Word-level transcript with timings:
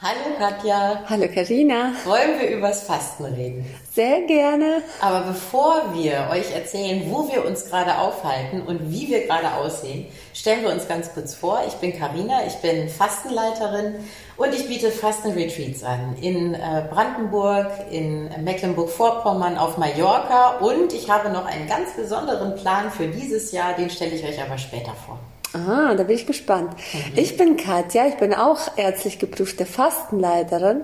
Hallo 0.00 0.36
Katja. 0.38 1.02
Hallo 1.08 1.26
Karina. 1.26 1.92
Wollen 2.04 2.38
wir 2.38 2.56
übers 2.56 2.84
Fasten 2.84 3.24
reden? 3.24 3.66
Sehr 3.92 4.20
gerne. 4.28 4.82
Aber 5.00 5.22
bevor 5.22 5.92
wir 5.92 6.28
euch 6.30 6.54
erzählen, 6.54 7.10
wo 7.10 7.28
wir 7.28 7.44
uns 7.44 7.68
gerade 7.68 7.98
aufhalten 7.98 8.62
und 8.62 8.92
wie 8.92 9.08
wir 9.08 9.26
gerade 9.26 9.54
aussehen, 9.54 10.06
stellen 10.32 10.62
wir 10.62 10.70
uns 10.70 10.86
ganz 10.86 11.12
kurz 11.14 11.34
vor. 11.34 11.64
Ich 11.66 11.74
bin 11.74 11.98
Karina, 11.98 12.46
ich 12.46 12.54
bin 12.58 12.88
Fastenleiterin 12.88 13.96
und 14.36 14.54
ich 14.54 14.68
biete 14.68 14.92
Fastenretreats 14.92 15.82
an 15.82 16.16
in 16.20 16.54
äh, 16.54 16.84
Brandenburg, 16.88 17.66
in 17.90 18.30
Mecklenburg-Vorpommern, 18.44 19.58
auf 19.58 19.78
Mallorca 19.78 20.58
und 20.58 20.92
ich 20.92 21.10
habe 21.10 21.30
noch 21.30 21.44
einen 21.44 21.66
ganz 21.66 21.94
besonderen 21.94 22.54
Plan 22.54 22.92
für 22.92 23.08
dieses 23.08 23.50
Jahr, 23.50 23.72
den 23.72 23.90
stelle 23.90 24.12
ich 24.12 24.24
euch 24.24 24.40
aber 24.40 24.58
später 24.58 24.92
vor. 24.94 25.18
Ah, 25.52 25.94
da 25.94 26.02
bin 26.02 26.16
ich 26.16 26.26
gespannt. 26.26 26.74
Mhm. 26.92 27.12
Ich 27.16 27.36
bin 27.36 27.56
Katja, 27.56 28.06
ich 28.06 28.16
bin 28.16 28.34
auch 28.34 28.76
ärztlich 28.76 29.18
geprüfte 29.18 29.64
Fastenleiterin 29.64 30.82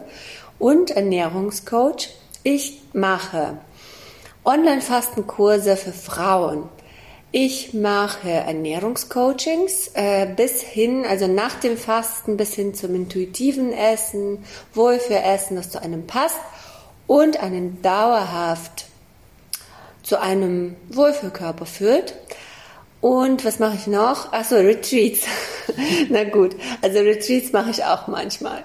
und 0.58 0.90
Ernährungscoach. 0.90 2.10
Ich 2.42 2.80
mache 2.92 3.58
Online-Fastenkurse 4.44 5.76
für 5.76 5.92
Frauen. 5.92 6.68
Ich 7.36 7.74
mache 7.74 8.30
Ernährungscoachings 8.30 9.90
äh, 9.94 10.26
bis 10.36 10.62
hin, 10.62 11.04
also 11.04 11.26
nach 11.26 11.56
dem 11.56 11.76
Fasten 11.76 12.36
bis 12.36 12.54
hin 12.54 12.74
zum 12.74 12.94
intuitiven 12.94 13.72
Essen, 13.72 14.44
Wohlfühlessen, 14.72 15.56
das 15.56 15.70
zu 15.70 15.82
einem 15.82 16.06
passt 16.06 16.38
und 17.08 17.42
einen 17.42 17.82
dauerhaft 17.82 18.86
zu 20.04 20.20
einem 20.20 20.76
Wohlfühlkörper 20.90 21.66
führt. 21.66 22.14
Und 23.04 23.44
was 23.44 23.58
mache 23.58 23.76
ich 23.76 23.86
noch? 23.86 24.32
Achso, 24.32 24.54
Retreats. 24.54 25.26
Na 26.08 26.24
gut, 26.24 26.56
also 26.80 27.00
Retreats 27.00 27.52
mache 27.52 27.68
ich 27.68 27.84
auch 27.84 28.06
manchmal. 28.06 28.64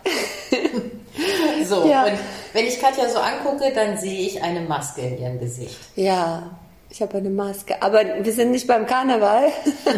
so, 1.66 1.85
ja. 1.85 2.05
und 2.05 2.13
wenn 2.53 2.66
ich 2.66 2.80
Katja 2.80 3.09
so 3.09 3.20
angucke, 3.20 3.73
dann 3.75 3.97
sehe 3.97 4.22
ich 4.28 4.41
eine 4.41 4.61
Maske 4.61 5.02
in 5.02 5.19
ihrem 5.19 5.39
Gesicht. 5.41 5.78
Ja, 5.97 6.58
ich 6.89 7.02
habe 7.02 7.17
eine 7.17 7.30
Maske. 7.30 7.81
Aber 7.81 8.00
wir 8.22 8.31
sind 8.31 8.52
nicht 8.52 8.66
beim 8.66 8.86
Karneval. 8.86 9.50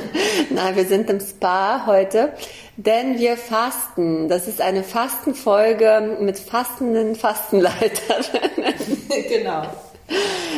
Nein, 0.49 0.75
wir 0.75 0.85
sind 0.85 1.07
im 1.11 1.19
Spa 1.19 1.85
heute, 1.85 2.33
denn 2.77 3.19
wir 3.19 3.37
fasten. 3.37 4.27
Das 4.27 4.47
ist 4.47 4.59
eine 4.59 4.83
Fastenfolge 4.83 6.17
mit 6.19 6.39
fastenden 6.39 7.13
Fastenleiterinnen. 7.13 8.73
genau. 9.29 9.67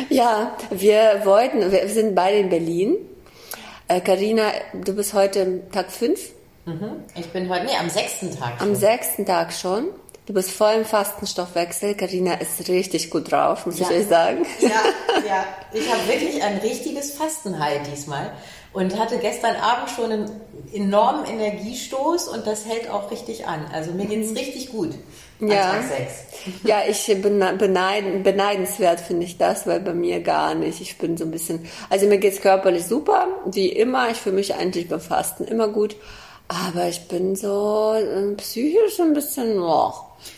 Ja, 0.08 0.56
wir 0.70 1.20
wollten, 1.24 1.70
wir 1.70 1.86
sind 1.88 2.14
beide 2.14 2.38
in 2.38 2.48
Berlin 2.48 2.96
Karina, 3.88 4.50
äh, 4.50 4.60
du 4.74 4.94
bist 4.94 5.14
heute 5.14 5.62
Tag 5.70 5.90
5? 5.90 6.20
Mhm. 6.66 7.04
Ich 7.16 7.26
bin 7.30 7.48
heute, 7.48 7.66
nee, 7.66 7.76
am 7.78 7.90
sechsten 7.90 8.36
Tag. 8.36 8.58
Schon. 8.58 8.68
Am 8.68 8.74
sechsten 8.74 9.26
Tag 9.26 9.52
schon. 9.52 9.88
Du 10.26 10.32
bist 10.32 10.50
voll 10.50 10.72
im 10.72 10.84
Fastenstoffwechsel. 10.86 11.94
Karina 11.94 12.34
ist 12.34 12.66
richtig 12.68 13.10
gut 13.10 13.30
drauf, 13.30 13.66
muss 13.66 13.78
ja. 13.78 13.90
ich 13.90 13.96
euch 13.96 14.06
sagen. 14.06 14.46
Ja, 14.60 14.68
ja. 15.26 15.44
Ich 15.72 15.92
habe 15.92 16.08
wirklich 16.08 16.42
ein 16.42 16.58
richtiges 16.58 17.12
Fastenhai 17.12 17.80
diesmal 17.90 18.32
und 18.72 18.98
hatte 18.98 19.18
gestern 19.18 19.56
Abend 19.56 19.90
schon 19.90 20.10
einen 20.10 20.40
enormen 20.72 21.26
Energiestoß 21.26 22.28
und 22.28 22.46
das 22.46 22.64
hält 22.64 22.88
auch 22.88 23.10
richtig 23.10 23.46
an. 23.46 23.66
Also 23.70 23.92
mir 23.92 24.06
geht's 24.06 24.30
mhm. 24.30 24.38
richtig 24.38 24.72
gut. 24.72 24.94
Ja. 25.40 25.74
ja, 26.62 26.82
ich 26.88 27.06
beneiden, 27.20 28.22
beneidenswert 28.22 29.00
finde 29.00 29.26
ich 29.26 29.36
das, 29.36 29.66
weil 29.66 29.80
bei 29.80 29.92
mir 29.92 30.20
gar 30.20 30.54
nicht. 30.54 30.80
Ich 30.80 30.98
bin 30.98 31.16
so 31.16 31.24
ein 31.24 31.30
bisschen, 31.30 31.66
also 31.90 32.06
mir 32.06 32.18
geht's 32.18 32.40
körperlich 32.40 32.86
super, 32.86 33.28
wie 33.46 33.68
immer. 33.68 34.10
Ich 34.10 34.18
fühle 34.18 34.36
mich 34.36 34.54
eigentlich 34.54 34.88
beim 34.88 35.00
Fasten 35.00 35.44
immer 35.44 35.68
gut. 35.68 35.96
Aber 36.46 36.88
ich 36.88 37.08
bin 37.08 37.36
so 37.36 37.94
äh, 37.94 38.34
psychisch 38.36 39.00
ein 39.00 39.14
bisschen, 39.14 39.58
oh. 39.60 39.92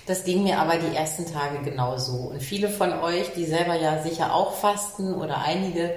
Das 0.07 0.25
ging 0.25 0.43
mir 0.43 0.59
aber 0.59 0.77
die 0.77 0.97
ersten 0.97 1.27
Tage 1.31 1.59
genauso. 1.65 2.31
Und 2.31 2.43
viele 2.43 2.69
von 2.69 2.93
euch, 3.01 3.33
die 3.35 3.45
selber 3.45 3.75
ja 3.75 4.03
sicher 4.03 4.35
auch 4.35 4.55
fasten 4.55 5.15
oder 5.15 5.43
einige, 5.43 5.95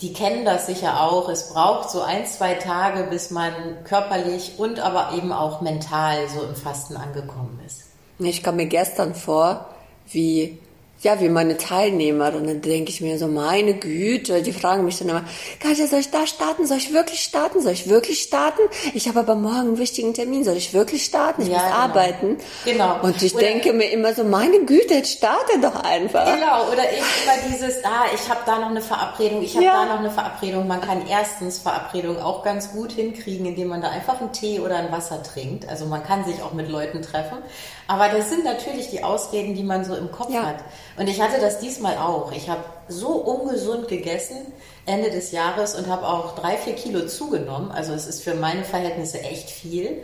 die 0.00 0.12
kennen 0.12 0.44
das 0.44 0.66
sicher 0.66 1.02
auch. 1.02 1.28
Es 1.28 1.52
braucht 1.52 1.90
so 1.90 2.02
ein, 2.02 2.26
zwei 2.26 2.54
Tage, 2.54 3.04
bis 3.10 3.30
man 3.30 3.52
körperlich 3.84 4.54
und 4.58 4.80
aber 4.80 5.16
eben 5.16 5.32
auch 5.32 5.60
mental 5.60 6.28
so 6.28 6.42
im 6.42 6.54
Fasten 6.54 6.96
angekommen 6.96 7.60
ist. 7.66 7.87
Ich 8.18 8.42
kam 8.42 8.56
mir 8.56 8.66
gestern 8.66 9.14
vor, 9.14 9.66
wie 10.10 10.58
ja, 11.00 11.20
wie 11.20 11.28
meine 11.28 11.56
Teilnehmer. 11.56 12.34
Und 12.34 12.46
dann 12.46 12.60
denke 12.60 12.90
ich 12.90 13.00
mir 13.00 13.18
so, 13.18 13.28
meine 13.28 13.74
Güte, 13.74 14.42
die 14.42 14.52
fragen 14.52 14.84
mich 14.84 14.98
dann 14.98 15.08
immer, 15.08 15.24
Katja, 15.60 15.86
soll 15.86 16.00
ich 16.00 16.10
da 16.10 16.26
starten? 16.26 16.66
Soll 16.66 16.78
ich 16.78 16.92
wirklich 16.92 17.20
starten? 17.20 17.62
Soll 17.62 17.72
ich 17.72 17.88
wirklich 17.88 18.22
starten? 18.22 18.62
Ich 18.94 19.08
habe 19.08 19.20
aber 19.20 19.36
morgen 19.36 19.58
einen 19.58 19.78
wichtigen 19.78 20.12
Termin. 20.12 20.42
Soll 20.42 20.56
ich 20.56 20.74
wirklich 20.74 21.04
starten? 21.04 21.42
Ich 21.42 21.48
ja, 21.48 21.54
muss 21.54 21.64
genau. 21.64 21.76
arbeiten. 21.76 22.36
Genau. 22.64 23.00
Und 23.02 23.22
ich 23.22 23.34
oder 23.34 23.44
denke 23.44 23.72
mir 23.72 23.90
immer 23.90 24.12
so, 24.12 24.24
meine 24.24 24.60
Güte, 24.64 24.94
jetzt 24.94 25.18
starte 25.18 25.60
doch 25.60 25.76
einfach. 25.76 26.24
Genau. 26.34 26.68
Oder 26.72 26.82
ich 26.90 26.98
immer 26.98 27.48
dieses, 27.48 27.84
ah, 27.84 28.06
ich 28.12 28.28
habe 28.28 28.40
da 28.44 28.58
noch 28.58 28.70
eine 28.70 28.82
Verabredung, 28.82 29.42
ich 29.42 29.54
habe 29.54 29.64
ja. 29.64 29.84
da 29.84 29.92
noch 29.92 30.00
eine 30.00 30.10
Verabredung. 30.10 30.66
Man 30.66 30.80
kann 30.80 31.06
erstens 31.08 31.58
Verabredung 31.58 32.20
auch 32.20 32.42
ganz 32.42 32.72
gut 32.72 32.92
hinkriegen, 32.92 33.46
indem 33.46 33.68
man 33.68 33.82
da 33.82 33.90
einfach 33.90 34.20
einen 34.20 34.32
Tee 34.32 34.58
oder 34.58 34.76
ein 34.76 34.90
Wasser 34.90 35.22
trinkt. 35.22 35.68
Also 35.68 35.86
man 35.86 36.02
kann 36.02 36.24
sich 36.24 36.42
auch 36.42 36.54
mit 36.54 36.68
Leuten 36.68 37.02
treffen. 37.02 37.38
Aber 37.88 38.10
das 38.10 38.28
sind 38.28 38.44
natürlich 38.44 38.90
die 38.90 39.02
Ausreden, 39.02 39.54
die 39.54 39.62
man 39.62 39.82
so 39.82 39.96
im 39.96 40.12
Kopf 40.12 40.30
ja. 40.30 40.44
hat. 40.44 40.56
Und 40.98 41.08
ich 41.08 41.22
hatte 41.22 41.40
das 41.40 41.58
diesmal 41.58 41.96
auch. 41.96 42.32
Ich 42.32 42.50
habe 42.50 42.62
so 42.86 43.08
ungesund 43.08 43.88
gegessen 43.88 44.36
Ende 44.84 45.10
des 45.10 45.32
Jahres 45.32 45.74
und 45.74 45.88
habe 45.88 46.06
auch 46.06 46.34
drei, 46.34 46.58
vier 46.58 46.74
Kilo 46.74 47.06
zugenommen. 47.06 47.72
Also 47.72 47.94
es 47.94 48.06
ist 48.06 48.22
für 48.22 48.34
meine 48.34 48.62
Verhältnisse 48.62 49.20
echt 49.20 49.50
viel. 49.50 50.02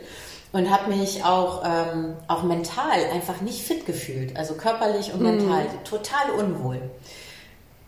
Und 0.51 0.71
habe 0.71 0.95
mich 0.95 1.23
auch, 1.25 1.63
ähm, 1.63 2.15
auch 2.27 2.41
mental 2.41 3.05
einfach 3.13 3.41
nicht 3.41 3.61
fit 3.61 3.85
gefühlt. 3.85 4.35
Also 4.35 4.55
körperlich 4.55 5.13
und 5.13 5.21
mhm. 5.21 5.37
mental 5.37 5.67
total 5.83 6.31
unwohl. 6.39 6.81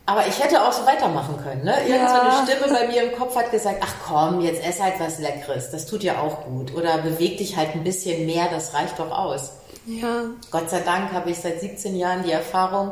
Aber 0.06 0.28
ich 0.28 0.42
hätte 0.42 0.62
auch 0.62 0.72
so 0.72 0.86
weitermachen 0.86 1.38
können. 1.44 1.64
Ne? 1.64 1.76
Irgend 1.88 2.10
so 2.10 2.16
eine 2.16 2.32
Stimme 2.44 2.74
bei 2.74 2.88
mir 2.88 3.04
im 3.04 3.18
Kopf 3.18 3.36
hat 3.36 3.52
gesagt, 3.52 3.80
ach 3.82 3.94
komm, 4.08 4.42
jetzt 4.42 4.64
ess 4.64 4.80
halt 4.80 5.00
was 5.00 5.20
Leckeres, 5.20 5.72
das 5.72 5.86
tut 5.86 6.04
ja 6.04 6.22
auch 6.22 6.46
gut. 6.46 6.74
Oder 6.76 7.00
beweg 7.00 7.38
dich 7.40 7.58
halt 7.58 7.74
ein 7.74 7.84
bisschen 7.84 8.26
mehr, 8.26 8.48
das 8.50 8.74
reicht 8.74 9.00
doch 9.00 9.12
aus. 9.12 9.52
Ja. 9.88 10.26
Gott 10.52 10.70
sei 10.70 10.82
Dank 10.82 11.12
habe 11.14 11.32
ich 11.32 11.38
seit 11.38 11.62
17 11.62 11.96
Jahren 11.96 12.24
die 12.24 12.32
Erfahrung, 12.32 12.92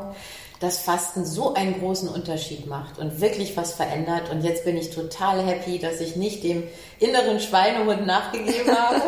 dass 0.61 0.79
Fasten 0.79 1.25
so 1.25 1.53
einen 1.53 1.79
großen 1.79 2.07
Unterschied 2.07 2.65
macht 2.67 2.97
und 2.97 3.19
wirklich 3.19 3.57
was 3.57 3.73
verändert. 3.73 4.31
Und 4.31 4.41
jetzt 4.41 4.63
bin 4.63 4.77
ich 4.77 4.89
total 4.89 5.45
happy, 5.45 5.79
dass 5.79 5.99
ich 5.99 6.15
nicht 6.15 6.43
dem 6.43 6.63
inneren 6.99 7.39
Schweinehund 7.39 8.05
nachgegeben 8.05 8.71
habe 8.77 9.01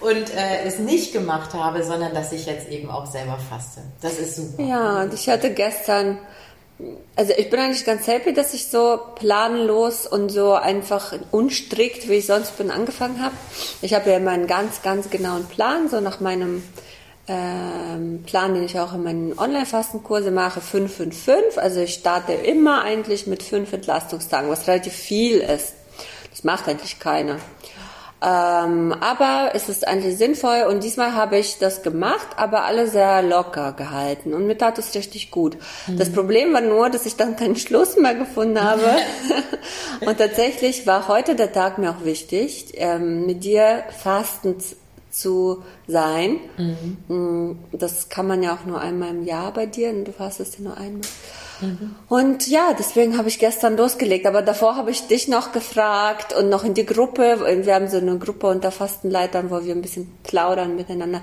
und 0.00 0.34
äh, 0.34 0.64
es 0.64 0.78
nicht 0.78 1.12
gemacht 1.12 1.52
habe, 1.52 1.82
sondern 1.82 2.14
dass 2.14 2.32
ich 2.32 2.46
jetzt 2.46 2.68
eben 2.70 2.90
auch 2.90 3.06
selber 3.06 3.38
faste. 3.50 3.82
Das 4.00 4.18
ist 4.18 4.36
super. 4.36 4.62
Ja, 4.62 5.02
und 5.02 5.12
ich 5.12 5.28
hatte 5.28 5.52
gestern, 5.52 6.18
also 7.14 7.34
ich 7.36 7.50
bin 7.50 7.60
eigentlich 7.60 7.84
ganz 7.84 8.06
happy, 8.06 8.32
dass 8.32 8.54
ich 8.54 8.68
so 8.68 8.98
planlos 9.16 10.06
und 10.06 10.30
so 10.30 10.54
einfach 10.54 11.12
unstrickt, 11.30 12.08
wie 12.08 12.14
ich 12.14 12.26
sonst 12.26 12.56
bin, 12.56 12.70
angefangen 12.70 13.22
habe. 13.22 13.34
Ich 13.82 13.92
habe 13.92 14.10
ja 14.10 14.16
immer 14.16 14.30
einen 14.30 14.46
ganz, 14.46 14.80
ganz 14.80 15.10
genauen 15.10 15.44
Plan, 15.44 15.90
so 15.90 16.00
nach 16.00 16.20
meinem 16.20 16.62
ähm, 17.28 18.22
Plan, 18.24 18.54
den 18.54 18.64
ich 18.64 18.78
auch 18.78 18.94
in 18.94 19.02
meinen 19.02 19.38
Online-Fastenkurse 19.38 20.30
mache, 20.30 20.60
555. 20.60 21.60
Also 21.60 21.80
ich 21.80 21.94
starte 21.94 22.32
immer 22.32 22.82
eigentlich 22.82 23.26
mit 23.26 23.42
fünf 23.42 23.72
Entlastungstagen, 23.72 24.48
was 24.48 24.68
relativ 24.68 24.92
viel 24.92 25.38
ist. 25.38 25.74
Das 26.30 26.44
macht 26.44 26.68
eigentlich 26.68 27.00
keiner. 27.00 27.38
Ähm, 28.22 28.94
aber 28.98 29.50
es 29.52 29.68
ist 29.68 29.86
eigentlich 29.86 30.16
sinnvoll 30.16 30.64
und 30.70 30.82
diesmal 30.82 31.12
habe 31.12 31.36
ich 31.36 31.58
das 31.58 31.82
gemacht, 31.82 32.26
aber 32.36 32.64
alle 32.64 32.88
sehr 32.88 33.20
locker 33.22 33.72
gehalten 33.72 34.32
und 34.32 34.46
mir 34.46 34.56
tat 34.56 34.78
es 34.78 34.94
richtig 34.94 35.30
gut. 35.30 35.58
Mhm. 35.86 35.98
Das 35.98 36.10
Problem 36.10 36.54
war 36.54 36.62
nur, 36.62 36.88
dass 36.88 37.04
ich 37.04 37.16
dann 37.16 37.36
keinen 37.36 37.56
Schluss 37.56 37.96
mehr 37.98 38.14
gefunden 38.14 38.62
habe. 38.62 38.96
und 40.06 40.16
tatsächlich 40.16 40.86
war 40.86 41.08
heute 41.08 41.34
der 41.34 41.52
Tag 41.52 41.76
mir 41.76 41.90
auch 41.90 42.04
wichtig, 42.04 42.72
ähm, 42.76 43.26
mit 43.26 43.44
dir 43.44 43.84
fastend 44.02 44.64
zu 45.10 45.62
sein. 45.86 46.38
Mhm. 46.56 46.96
Mm, 47.08 47.58
das 47.72 48.08
kann 48.08 48.26
man 48.26 48.42
ja 48.42 48.54
auch 48.54 48.66
nur 48.66 48.80
einmal 48.80 49.10
im 49.10 49.24
Jahr 49.24 49.52
bei 49.52 49.66
dir 49.66 49.90
und 49.90 50.04
du 50.04 50.12
hast 50.18 50.40
es 50.40 50.58
ja 50.58 50.64
nur 50.64 50.76
einmal. 50.76 51.08
Mhm. 51.60 51.94
Und 52.08 52.46
ja, 52.48 52.74
deswegen 52.78 53.16
habe 53.16 53.28
ich 53.28 53.38
gestern 53.38 53.76
losgelegt. 53.76 54.26
Aber 54.26 54.42
davor 54.42 54.76
habe 54.76 54.90
ich 54.90 55.06
dich 55.06 55.28
noch 55.28 55.52
gefragt 55.52 56.34
und 56.34 56.48
noch 56.48 56.64
in 56.64 56.74
die 56.74 56.86
Gruppe. 56.86 57.40
Wir 57.64 57.74
haben 57.74 57.88
so 57.88 57.96
eine 57.96 58.18
Gruppe 58.18 58.48
unter 58.48 58.70
Fastenleitern, 58.70 59.50
wo 59.50 59.64
wir 59.64 59.74
ein 59.74 59.82
bisschen 59.82 60.12
plaudern 60.22 60.76
miteinander 60.76 61.22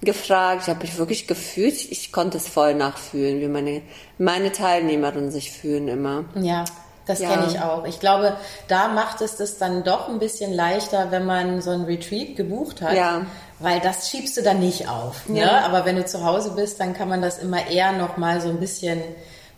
gefragt. 0.00 0.62
Ich 0.62 0.68
habe 0.68 0.80
mich 0.80 0.98
wirklich 0.98 1.26
gefühlt, 1.26 1.90
ich 1.90 2.12
konnte 2.12 2.38
es 2.38 2.48
voll 2.48 2.74
nachfühlen, 2.74 3.40
wie 3.40 3.48
meine, 3.48 3.82
meine 4.18 4.52
Teilnehmerinnen 4.52 5.30
sich 5.30 5.52
fühlen 5.52 5.88
immer. 5.88 6.24
Ja. 6.34 6.64
Das 7.06 7.20
ja. 7.20 7.30
kenne 7.30 7.46
ich 7.48 7.60
auch. 7.60 7.84
Ich 7.84 8.00
glaube, 8.00 8.36
da 8.68 8.88
macht 8.88 9.20
es 9.20 9.36
das 9.36 9.58
dann 9.58 9.84
doch 9.84 10.08
ein 10.08 10.18
bisschen 10.18 10.52
leichter, 10.52 11.10
wenn 11.10 11.24
man 11.24 11.62
so 11.62 11.70
ein 11.70 11.82
Retreat 11.82 12.36
gebucht 12.36 12.82
hat. 12.82 12.94
Ja. 12.94 13.22
Weil 13.58 13.80
das 13.80 14.10
schiebst 14.10 14.36
du 14.36 14.42
dann 14.42 14.60
nicht 14.60 14.88
auf. 14.88 15.28
Ne? 15.28 15.40
Ja. 15.40 15.64
Aber 15.64 15.84
wenn 15.84 15.96
du 15.96 16.04
zu 16.04 16.24
Hause 16.24 16.52
bist, 16.56 16.80
dann 16.80 16.92
kann 16.92 17.08
man 17.08 17.22
das 17.22 17.38
immer 17.38 17.68
eher 17.68 17.92
noch 17.92 18.16
mal 18.16 18.40
so 18.40 18.48
ein 18.48 18.60
bisschen, 18.60 19.00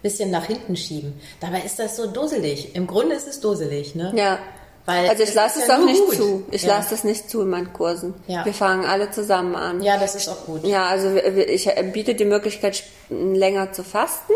bisschen 0.02 0.30
nach 0.30 0.44
hinten 0.44 0.76
schieben. 0.76 1.18
Dabei 1.40 1.62
ist 1.62 1.78
das 1.78 1.96
so 1.96 2.06
dusselig. 2.06 2.76
Im 2.76 2.86
Grunde 2.86 3.16
ist 3.16 3.26
es 3.26 3.40
dusselig, 3.40 3.94
ne? 3.94 4.12
Ja. 4.14 4.38
Weil 4.88 5.06
also 5.06 5.22
ich 5.22 5.34
lasse 5.34 5.60
es 5.60 5.68
auch 5.68 5.84
nicht 5.84 6.02
gut. 6.02 6.14
zu. 6.14 6.44
Ich 6.50 6.62
ja. 6.62 6.76
lasse 6.76 6.90
das 6.90 7.04
nicht 7.04 7.28
zu 7.28 7.42
in 7.42 7.50
meinen 7.50 7.74
Kursen. 7.74 8.14
Ja. 8.26 8.44
Wir 8.46 8.54
fangen 8.54 8.86
alle 8.86 9.10
zusammen 9.10 9.54
an. 9.54 9.82
Ja, 9.82 9.98
das 9.98 10.14
ist 10.14 10.28
auch 10.28 10.46
gut. 10.46 10.64
Ja, 10.64 10.86
also 10.86 11.14
ich 11.14 11.68
biete 11.92 12.14
die 12.14 12.24
Möglichkeit, 12.24 12.82
länger 13.10 13.72
zu 13.72 13.84
fasten, 13.84 14.32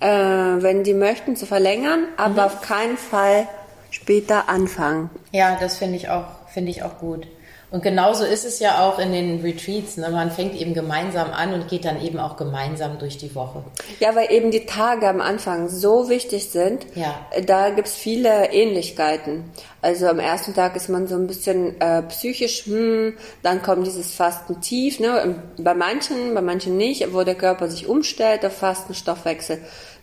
äh, 0.00 0.06
wenn 0.06 0.82
die 0.82 0.94
möchten, 0.94 1.36
zu 1.36 1.46
verlängern, 1.46 2.04
aber 2.16 2.32
mhm. 2.32 2.38
auf 2.40 2.60
keinen 2.62 2.96
Fall 2.96 3.46
später 3.90 4.48
anfangen. 4.48 5.10
Ja, 5.32 5.56
das 5.60 5.78
finde 5.78 5.96
ich 5.96 6.08
auch, 6.08 6.26
finde 6.52 6.70
ich 6.70 6.82
auch 6.82 6.98
gut. 6.98 7.26
Und 7.70 7.84
genauso 7.84 8.24
ist 8.24 8.44
es 8.44 8.58
ja 8.58 8.84
auch 8.84 8.98
in 8.98 9.12
den 9.12 9.42
Retreats. 9.42 9.96
Ne? 9.96 10.08
Man 10.10 10.32
fängt 10.32 10.60
eben 10.60 10.74
gemeinsam 10.74 11.30
an 11.30 11.54
und 11.54 11.68
geht 11.68 11.84
dann 11.84 12.02
eben 12.02 12.18
auch 12.18 12.36
gemeinsam 12.36 12.98
durch 12.98 13.16
die 13.16 13.32
Woche. 13.34 13.62
Ja, 14.00 14.16
weil 14.16 14.32
eben 14.32 14.50
die 14.50 14.66
Tage 14.66 15.08
am 15.08 15.20
Anfang 15.20 15.68
so 15.68 16.08
wichtig 16.08 16.50
sind. 16.50 16.84
Ja. 16.96 17.14
Da 17.46 17.70
gibt's 17.70 17.94
viele 17.94 18.50
Ähnlichkeiten. 18.50 19.44
Also 19.82 20.08
am 20.08 20.18
ersten 20.18 20.52
Tag 20.52 20.74
ist 20.74 20.88
man 20.88 21.06
so 21.06 21.14
ein 21.14 21.28
bisschen 21.28 21.80
äh, 21.80 22.02
psychisch, 22.02 22.66
hm, 22.66 23.14
dann 23.42 23.62
kommt 23.62 23.86
dieses 23.86 24.14
Fasten 24.14 24.60
tief. 24.60 24.98
Ne? 24.98 25.36
Bei 25.58 25.74
manchen, 25.74 26.34
bei 26.34 26.42
manchen 26.42 26.76
nicht, 26.76 27.14
wo 27.14 27.22
der 27.22 27.36
Körper 27.36 27.68
sich 27.68 27.86
umstellt 27.86 28.44
auf 28.44 28.56
Fastenstoffwechsel. 28.56 29.58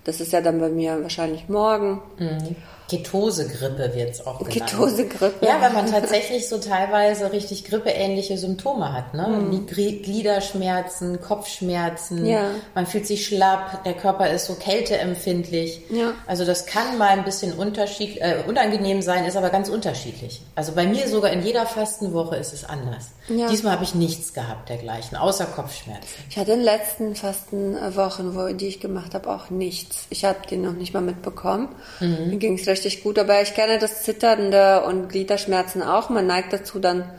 Das 0.07 0.21
ist 0.21 0.31
ja 0.31 0.39
dann 0.39 0.62
bei 0.62 0.69
mir 0.69 1.04
wahrscheinlich 1.04 1.50
morgen. 1.50 2.01
Mhm. 2.18 2.56
Ketosegrippe 2.89 3.94
wird 3.95 4.12
es 4.12 4.25
auch 4.25 4.39
genannt. 4.39 4.69
Ketosegrippe. 4.69 5.45
Ja, 5.45 5.62
weil 5.62 5.72
man 5.72 5.92
tatsächlich 5.92 6.48
so 6.48 6.57
teilweise 6.57 7.31
richtig 7.31 7.66
grippeähnliche 7.66 8.38
Symptome 8.38 8.94
hat. 8.94 9.13
Ne? 9.13 9.28
Mhm. 9.28 9.66
Gliederschmerzen, 9.68 11.19
Kopfschmerzen, 11.22 12.25
ja. 12.25 12.51
man 12.75 12.86
fühlt 12.86 13.06
sich 13.06 13.25
schlapp, 13.25 13.84
der 13.84 13.94
Körper 13.94 14.30
ist 14.30 14.45
so 14.45 14.56
kälteempfindlich. 14.56 15.81
Ja. 15.89 16.13
Also 16.25 16.45
das 16.45 16.66
kann 16.66 16.98
mal 16.98 17.10
ein 17.10 17.25
bisschen 17.25 17.54
unterschied, 17.54 18.18
äh, 18.18 18.44
unangenehm 18.48 19.01
sein, 19.01 19.25
ist 19.25 19.36
aber 19.36 19.50
ganz 19.50 19.69
unterschiedlich. 19.69 20.42
Also 20.56 20.72
bei 20.74 20.88
mir 20.88 21.07
sogar 21.07 21.31
in 21.31 21.44
jeder 21.44 21.66
Fastenwoche 21.66 22.38
ist 22.38 22.54
es 22.54 22.63
anders. 22.63 23.12
Ja. 23.30 23.50
Diesmal 23.50 23.74
habe 23.74 23.83
ich 23.83 23.94
nichts 23.94 24.33
gehabt 24.33 24.69
dergleichen, 24.69 25.18
außer 25.18 25.45
Kopfschmerzen. 25.45 26.07
Ich 26.30 26.38
hatte 26.38 26.51
in 26.54 26.60
den 26.60 26.66
letzten 26.66 27.16
Fastenwochen, 27.16 28.36
wo, 28.36 28.54
die 28.54 28.68
ich 28.68 28.80
gemacht 28.80 29.13
habe, 29.13 29.30
auch 29.30 29.50
nichts. 29.50 30.07
Ich 30.10 30.24
habe 30.24 30.40
den 30.50 30.62
noch 30.62 30.74
nicht 30.74 30.94
mal 30.94 31.01
mitbekommen. 31.01 31.69
Mhm. 32.00 32.30
Mir 32.30 32.38
ging 32.38 32.57
es 32.57 32.66
richtig 32.77 33.03
gut. 33.03 33.19
Aber 33.19 33.41
ich 33.41 33.53
kenne 33.53 33.79
das 33.79 34.03
Zitternde 34.03 34.83
und 34.83 35.09
Gliederschmerzen 35.09 35.81
auch. 35.83 36.09
Man 36.09 36.27
neigt 36.27 36.53
dazu 36.53 36.79
dann 36.79 37.09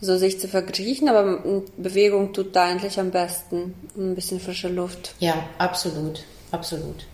so 0.00 0.16
sich 0.16 0.40
zu 0.40 0.48
verkriechen, 0.48 1.08
aber 1.08 1.62
Bewegung 1.76 2.32
tut 2.32 2.56
da 2.56 2.64
eigentlich 2.64 2.98
am 2.98 3.10
besten. 3.10 3.74
Ein 3.96 4.14
bisschen 4.14 4.40
frische 4.40 4.68
Luft. 4.68 5.14
Ja, 5.18 5.34
absolut, 5.58 6.24
absolut. 6.52 7.06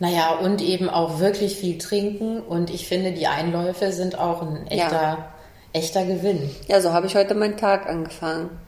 Naja, 0.00 0.38
und 0.38 0.60
eben 0.62 0.88
auch 0.88 1.20
wirklich 1.20 1.56
viel 1.56 1.78
trinken. 1.78 2.40
Und 2.40 2.70
ich 2.70 2.88
finde, 2.88 3.12
die 3.12 3.26
Einläufe 3.26 3.92
sind 3.92 4.18
auch 4.18 4.42
ein 4.42 4.66
echter, 4.66 5.02
ja. 5.02 5.28
echter 5.72 6.04
Gewinn. 6.04 6.50
Ja, 6.68 6.80
so 6.80 6.92
habe 6.92 7.06
ich 7.06 7.14
heute 7.14 7.34
meinen 7.34 7.56
Tag 7.56 7.88
angefangen. 7.88 8.50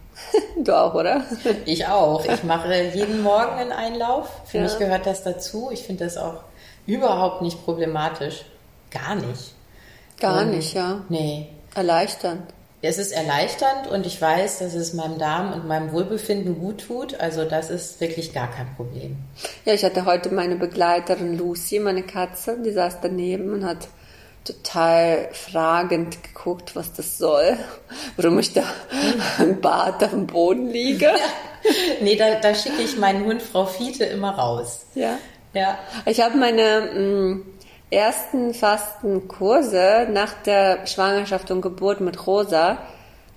Du 0.63 0.79
auch, 0.79 0.95
oder? 0.95 1.25
Ich 1.65 1.87
auch. 1.87 2.25
Ich 2.25 2.45
mache 2.45 2.73
jeden 2.95 3.23
Morgen 3.23 3.55
einen 3.55 3.73
Einlauf. 3.73 4.29
Für 4.45 4.59
ja. 4.59 4.65
mich 4.65 4.79
gehört 4.79 5.07
das 5.07 5.25
dazu. 5.25 5.71
Ich 5.73 5.83
finde 5.83 6.05
das 6.05 6.17
auch 6.17 6.45
überhaupt 6.87 7.43
nicht 7.43 7.65
problematisch. 7.65 8.45
Gar 8.91 9.15
nicht. 9.17 9.55
Gar 10.21 10.43
und, 10.43 10.51
nicht, 10.51 10.75
ja. 10.75 11.03
Nee. 11.09 11.49
Erleichternd. 11.75 12.43
Es 12.85 12.99
ist 12.99 13.13
erleichternd 13.13 13.87
und 13.87 14.07
ich 14.07 14.21
weiß, 14.21 14.59
dass 14.59 14.75
es 14.75 14.93
meinem 14.93 15.17
Darm 15.17 15.53
und 15.53 15.69
meinem 15.69 15.93
Wohlbefinden 15.93 16.59
gut 16.59 16.87
tut. 16.89 17.15
Also 17.15 17.45
das 17.45 17.71
ist 17.71 18.01
wirklich 18.01 18.33
gar 18.33 18.51
kein 18.51 18.75
Problem. 18.75 19.17
Ja, 19.65 19.73
ich 19.73 19.85
hatte 19.85 20.05
heute 20.05 20.35
meine 20.35 20.57
Begleiterin 20.57 21.39
Lucy, 21.39 21.79
meine 21.79 22.03
Katze, 22.03 22.59
die 22.61 22.73
saß 22.73 22.99
daneben 23.01 23.53
und 23.53 23.65
hat 23.65 23.89
total 24.45 25.29
fragend 25.33 26.25
geguckt, 26.25 26.75
was 26.75 26.93
das 26.93 27.19
soll, 27.19 27.57
warum 28.17 28.41
ich 28.41 28.53
da 28.53 28.65
im 29.39 29.61
Bad 29.61 30.03
auf 30.03 30.11
dem 30.11 30.27
Boden 30.27 30.69
liege. 30.69 31.07
Ja. 31.07 31.15
Nee, 32.01 32.17
da, 32.17 32.41
da 32.41 32.57
schicke 32.57 32.83
ich 32.83 32.99
meinen 32.99 33.25
Hund 33.25 33.41
Frau 33.41 33.67
Fiete 33.67 34.05
immer 34.05 34.33
raus. 34.33 34.81
Ja. 34.97 35.17
Ja. 35.55 35.79
Ich 36.07 36.21
habe 36.21 36.37
meine 36.37 36.91
mh, 36.95 37.01
mm, 37.01 37.47
ersten 37.91 38.55
fasten 38.55 39.29
Kurse 39.29 40.09
nach 40.11 40.33
der 40.45 40.87
Schwangerschaft 40.87 41.51
und 41.51 41.61
Geburt 41.61 42.01
mit 42.01 42.27
Rosa 42.27 42.79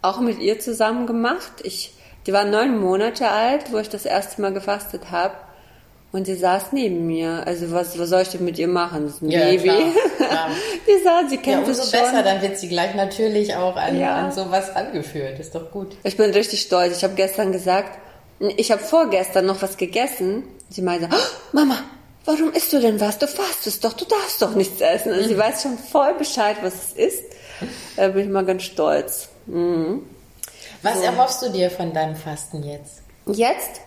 auch 0.05 0.19
mit 0.19 0.39
ihr 0.39 0.59
zusammen 0.59 1.07
gemacht. 1.07 1.53
Ich, 1.63 1.93
die 2.25 2.33
war 2.33 2.45
neun 2.45 2.79
Monate 2.79 3.27
alt, 3.27 3.71
wo 3.71 3.77
ich 3.79 3.89
das 3.89 4.05
erste 4.05 4.41
Mal 4.41 4.53
gefastet 4.53 5.11
habe. 5.11 5.33
Und 6.11 6.25
sie 6.25 6.35
saß 6.35 6.71
neben 6.71 7.07
mir. 7.07 7.43
Also 7.45 7.71
was, 7.71 7.99
was 7.99 8.09
soll 8.09 8.21
ich 8.21 8.29
denn 8.29 8.45
mit 8.45 8.57
ihr 8.57 8.69
machen? 8.69 9.05
Das 9.05 9.15
ist 9.15 9.21
ein 9.21 9.31
ja, 9.31 9.39
Baby. 9.41 9.63
Klar, 9.63 10.29
klar. 10.29 10.49
die 10.87 11.03
saß, 11.03 11.29
sie 11.29 11.37
kennt 11.37 11.63
ja, 11.63 11.67
umso 11.67 11.71
es 11.81 11.91
schon. 11.91 11.99
besser, 11.99 12.23
dann 12.23 12.41
wird 12.41 12.57
sie 12.57 12.69
gleich 12.69 12.95
natürlich 12.95 13.53
auch 13.55 13.75
an, 13.75 13.99
ja. 13.99 14.15
an 14.15 14.31
sowas 14.31 14.73
angeführt. 14.73 15.39
Ist 15.39 15.55
doch 15.55 15.71
gut. 15.71 15.97
Ich 16.03 16.15
bin 16.15 16.29
richtig 16.31 16.61
stolz. 16.61 16.95
Ich 16.97 17.03
habe 17.03 17.15
gestern 17.15 17.51
gesagt, 17.51 17.99
ich 18.39 18.71
habe 18.71 18.81
vorgestern 18.81 19.45
noch 19.45 19.61
was 19.61 19.75
gegessen. 19.75 20.43
Sie 20.69 20.81
meinte, 20.81 21.09
oh, 21.11 21.17
Mama, 21.51 21.79
warum 22.25 22.51
isst 22.51 22.73
du 22.73 22.79
denn 22.79 22.99
was? 22.99 23.17
Du 23.17 23.27
fastest 23.27 23.83
doch, 23.83 23.93
du 23.93 24.05
darfst 24.05 24.41
doch 24.41 24.55
nichts 24.55 24.81
essen. 24.81 25.13
Also 25.13 25.27
sie 25.27 25.35
mhm. 25.35 25.39
weiß 25.39 25.63
schon 25.63 25.77
voll 25.77 26.13
Bescheid, 26.15 26.57
was 26.61 26.73
es 26.73 26.93
ist. 26.93 27.23
Da 27.95 28.09
bin 28.09 28.25
ich 28.25 28.29
mal 28.29 28.45
ganz 28.45 28.63
stolz. 28.63 29.29
Mhm. 29.45 30.03
Was 30.81 30.97
so. 30.97 31.03
erhoffst 31.03 31.41
du 31.41 31.49
dir 31.49 31.71
von 31.71 31.93
deinem 31.93 32.15
Fasten 32.15 32.63
jetzt? 32.63 33.01
Jetzt? 33.25 33.81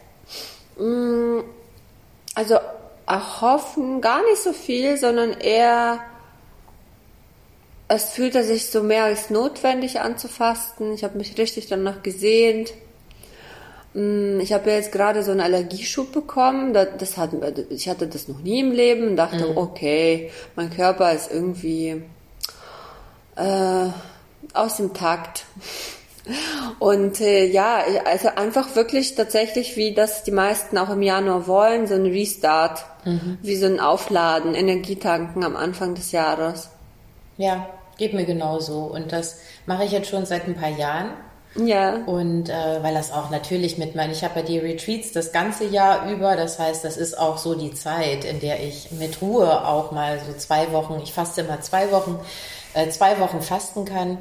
Mm, 0.78 1.40
also 2.34 2.58
erhoffen 3.06 4.00
gar 4.00 4.22
nicht 4.24 4.42
so 4.42 4.52
viel, 4.52 4.96
sondern 4.96 5.32
eher 5.32 6.00
es 7.88 8.10
fühlte 8.10 8.44
sich 8.44 8.66
so 8.66 8.82
mehr 8.82 9.04
als 9.04 9.30
notwendig 9.30 10.00
an 10.00 10.18
zu 10.18 10.28
fasten. 10.28 10.92
Ich 10.92 11.04
habe 11.04 11.16
mich 11.16 11.38
richtig 11.38 11.68
danach 11.68 12.02
gesehnt. 12.02 12.72
Mm, 13.94 14.40
ich 14.40 14.52
habe 14.52 14.70
ja 14.70 14.76
jetzt 14.76 14.92
gerade 14.92 15.22
so 15.22 15.30
einen 15.30 15.40
Allergieschub 15.40 16.12
bekommen. 16.12 16.72
Das 16.72 17.16
hat, 17.16 17.30
ich 17.70 17.88
hatte 17.88 18.06
das 18.06 18.28
noch 18.28 18.40
nie 18.40 18.60
im 18.60 18.72
Leben 18.72 19.08
und 19.08 19.16
dachte, 19.16 19.46
mhm. 19.46 19.56
okay, 19.56 20.30
mein 20.56 20.70
Körper 20.70 21.12
ist 21.12 21.30
irgendwie 21.32 22.02
äh, 23.36 23.86
aus 24.54 24.76
dem 24.76 24.94
Takt. 24.94 25.44
Und 26.78 27.22
äh, 27.22 27.46
ja, 27.46 27.82
also 28.04 28.28
einfach 28.28 28.76
wirklich 28.76 29.14
tatsächlich, 29.14 29.76
wie 29.76 29.94
das 29.94 30.24
die 30.24 30.30
meisten 30.30 30.76
auch 30.76 30.90
im 30.90 31.00
Januar 31.00 31.46
wollen, 31.46 31.86
so 31.86 31.94
ein 31.94 32.04
Restart, 32.04 32.84
mhm. 33.06 33.38
wie 33.40 33.56
so 33.56 33.64
ein 33.64 33.80
Aufladen, 33.80 34.54
Energietanken 34.54 35.42
am 35.42 35.56
Anfang 35.56 35.94
des 35.94 36.12
Jahres. 36.12 36.68
Ja, 37.38 37.68
geht 37.96 38.12
mir 38.12 38.26
genauso. 38.26 38.80
Und 38.80 39.12
das 39.12 39.38
mache 39.64 39.84
ich 39.84 39.92
jetzt 39.92 40.10
schon 40.10 40.26
seit 40.26 40.46
ein 40.46 40.54
paar 40.54 40.68
Jahren. 40.68 41.12
Ja. 41.58 41.96
Und 42.06 42.48
äh, 42.48 42.82
weil 42.82 42.94
das 42.94 43.12
auch 43.12 43.30
natürlich 43.30 43.78
mit 43.78 43.94
meinen, 43.94 44.12
ich 44.12 44.22
habe 44.22 44.40
ja 44.40 44.46
die 44.46 44.58
Retreats 44.58 45.12
das 45.12 45.32
ganze 45.32 45.64
Jahr 45.64 46.08
über, 46.10 46.36
das 46.36 46.58
heißt, 46.58 46.84
das 46.84 46.96
ist 46.96 47.18
auch 47.18 47.38
so 47.38 47.54
die 47.54 47.74
Zeit, 47.74 48.24
in 48.24 48.40
der 48.40 48.62
ich 48.62 48.92
mit 48.92 49.20
Ruhe 49.20 49.66
auch 49.66 49.90
mal 49.90 50.20
so 50.20 50.32
zwei 50.36 50.72
Wochen, 50.72 51.00
ich 51.02 51.12
faste 51.12 51.42
immer 51.42 51.60
zwei 51.60 51.90
Wochen, 51.90 52.18
äh, 52.74 52.88
zwei 52.90 53.18
Wochen 53.18 53.42
fasten 53.42 53.84
kann. 53.84 54.18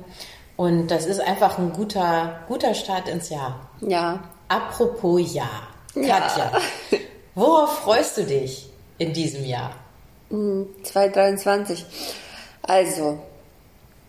Und 0.56 0.88
das 0.88 1.06
ist 1.06 1.20
einfach 1.20 1.60
ein 1.60 1.72
guter, 1.74 2.40
guter 2.48 2.74
Start 2.74 3.08
ins 3.08 3.30
Jahr. 3.30 3.70
Ja. 3.82 4.20
Apropos 4.48 5.34
Jahr. 5.34 5.68
Katja, 5.94 6.52
ja. 6.92 6.98
worauf 7.36 7.80
freust 7.80 8.18
du 8.18 8.24
dich 8.24 8.70
in 8.98 9.14
diesem 9.14 9.46
Jahr? 9.46 9.72
2023. 10.30 11.80
Hm, 11.80 11.88
also, 12.64 13.20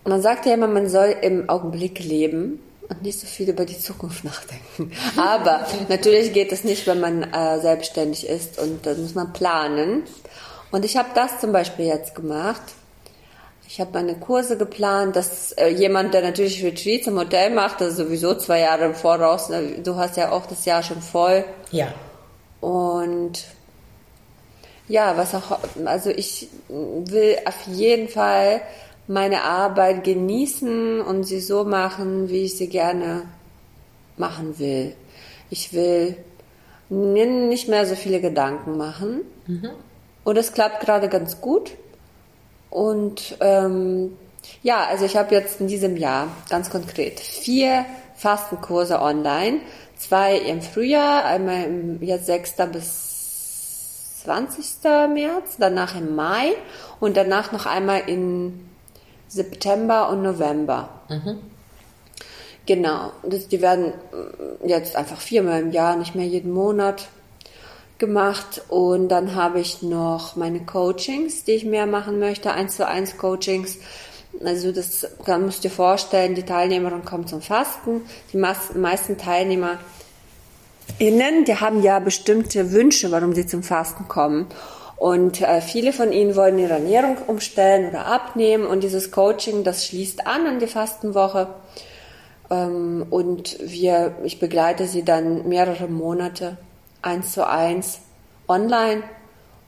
man 0.04 0.22
sagt 0.22 0.46
ja 0.46 0.54
immer, 0.54 0.66
man 0.66 0.88
soll 0.88 1.14
im 1.20 1.48
Augenblick 1.48 2.00
leben 2.00 2.60
und 2.88 3.02
nicht 3.02 3.20
so 3.20 3.26
viel 3.26 3.48
über 3.48 3.64
die 3.64 3.78
Zukunft 3.78 4.24
nachdenken. 4.24 4.92
Aber 5.16 5.66
natürlich 5.88 6.32
geht 6.32 6.52
es 6.52 6.64
nicht, 6.64 6.86
wenn 6.86 7.00
man 7.00 7.22
äh, 7.22 7.60
selbstständig 7.60 8.26
ist 8.26 8.58
und 8.58 8.86
dann 8.86 9.02
muss 9.02 9.14
man 9.14 9.32
planen. 9.32 10.04
Und 10.70 10.84
ich 10.84 10.96
habe 10.96 11.08
das 11.14 11.40
zum 11.40 11.52
Beispiel 11.52 11.86
jetzt 11.86 12.14
gemacht. 12.14 12.62
Ich 13.66 13.80
habe 13.80 13.90
meine 13.92 14.14
Kurse 14.14 14.56
geplant, 14.56 15.14
dass 15.14 15.52
äh, 15.52 15.68
jemand, 15.68 16.14
der 16.14 16.22
natürlich 16.22 16.64
Retreats 16.64 17.06
im 17.06 17.18
Hotel 17.18 17.50
macht, 17.50 17.82
also 17.82 18.04
sowieso 18.04 18.34
zwei 18.34 18.60
Jahre 18.60 18.86
im 18.86 18.94
Voraus, 18.94 19.50
ne, 19.50 19.80
du 19.84 19.96
hast 19.96 20.16
ja 20.16 20.32
auch 20.32 20.46
das 20.46 20.64
Jahr 20.64 20.82
schon 20.82 21.02
voll. 21.02 21.44
Ja. 21.70 21.92
Und 22.62 23.44
ja, 24.88 25.18
was 25.18 25.34
auch, 25.34 25.58
also 25.84 26.08
ich 26.08 26.48
will 26.68 27.36
auf 27.44 27.66
jeden 27.66 28.08
Fall 28.08 28.62
meine 29.08 29.42
Arbeit 29.42 30.04
genießen 30.04 31.00
und 31.00 31.24
sie 31.24 31.40
so 31.40 31.64
machen, 31.64 32.28
wie 32.28 32.44
ich 32.44 32.56
sie 32.56 32.68
gerne 32.68 33.22
machen 34.16 34.58
will. 34.58 34.94
Ich 35.50 35.72
will 35.72 36.16
nicht 36.90 37.68
mehr 37.68 37.86
so 37.86 37.94
viele 37.94 38.20
Gedanken 38.20 38.76
machen. 38.76 39.22
Mhm. 39.46 39.70
Und 40.24 40.36
es 40.36 40.52
klappt 40.52 40.84
gerade 40.84 41.08
ganz 41.08 41.40
gut. 41.40 41.72
Und 42.68 43.36
ähm, 43.40 44.16
ja, 44.62 44.84
also 44.86 45.06
ich 45.06 45.16
habe 45.16 45.34
jetzt 45.34 45.60
in 45.60 45.68
diesem 45.68 45.96
Jahr 45.96 46.28
ganz 46.50 46.68
konkret 46.68 47.18
vier 47.18 47.86
Fastenkurse 48.14 49.00
online. 49.00 49.60
Zwei 49.96 50.36
im 50.36 50.60
Frühjahr, 50.60 51.24
einmal 51.24 51.64
im 51.64 52.02
jetzt 52.02 52.26
6. 52.26 52.56
bis 52.72 54.20
20. 54.22 54.64
März, 55.14 55.56
danach 55.58 55.96
im 55.96 56.14
Mai 56.14 56.52
und 57.00 57.16
danach 57.16 57.52
noch 57.52 57.64
einmal 57.64 58.02
in 58.06 58.67
September 59.28 60.08
und 60.10 60.22
November. 60.22 60.88
Mhm. 61.08 61.38
Genau, 62.66 63.12
das, 63.22 63.48
die 63.48 63.62
werden 63.62 63.92
äh, 64.62 64.68
jetzt 64.68 64.94
einfach 64.96 65.20
viermal 65.20 65.62
im 65.62 65.72
Jahr, 65.72 65.96
nicht 65.96 66.14
mehr 66.14 66.26
jeden 66.26 66.52
Monat 66.52 67.08
gemacht. 67.98 68.62
Und 68.68 69.08
dann 69.08 69.34
habe 69.34 69.60
ich 69.60 69.82
noch 69.82 70.36
meine 70.36 70.60
Coachings, 70.60 71.44
die 71.44 71.52
ich 71.52 71.64
mehr 71.64 71.86
machen 71.86 72.18
möchte, 72.18 72.52
eins 72.52 72.76
zu 72.76 72.86
eins 72.86 73.16
Coachings. 73.16 73.78
Also 74.44 74.72
das 74.72 75.06
kann, 75.24 75.44
musst 75.44 75.64
du 75.64 75.68
dir 75.68 75.74
vorstellen, 75.74 76.34
die 76.34 76.42
Teilnehmerin 76.44 77.04
kommt 77.04 77.28
zum 77.28 77.40
Fasten. 77.40 78.02
Die 78.32 78.36
meisten 78.36 79.18
Teilnehmer 79.18 79.78
innen, 80.98 81.44
die 81.44 81.56
haben 81.56 81.82
ja 81.82 81.98
bestimmte 81.98 82.72
Wünsche, 82.72 83.10
warum 83.10 83.34
sie 83.34 83.46
zum 83.46 83.62
Fasten 83.62 84.08
kommen. 84.08 84.46
Und 84.98 85.40
äh, 85.40 85.60
viele 85.60 85.92
von 85.92 86.12
ihnen 86.12 86.34
wollen 86.34 86.58
ihre 86.58 86.74
Ernährung 86.74 87.18
umstellen 87.26 87.88
oder 87.88 88.06
abnehmen. 88.06 88.66
Und 88.66 88.82
dieses 88.82 89.12
Coaching, 89.12 89.62
das 89.62 89.86
schließt 89.86 90.26
an 90.26 90.46
an 90.46 90.58
die 90.58 90.66
Fastenwoche. 90.66 91.48
Ähm, 92.50 93.06
und 93.08 93.58
wir, 93.60 94.16
ich 94.24 94.40
begleite 94.40 94.86
sie 94.86 95.04
dann 95.04 95.48
mehrere 95.48 95.86
Monate 95.86 96.56
eins 97.00 97.32
zu 97.32 97.46
eins 97.46 98.00
online 98.48 99.02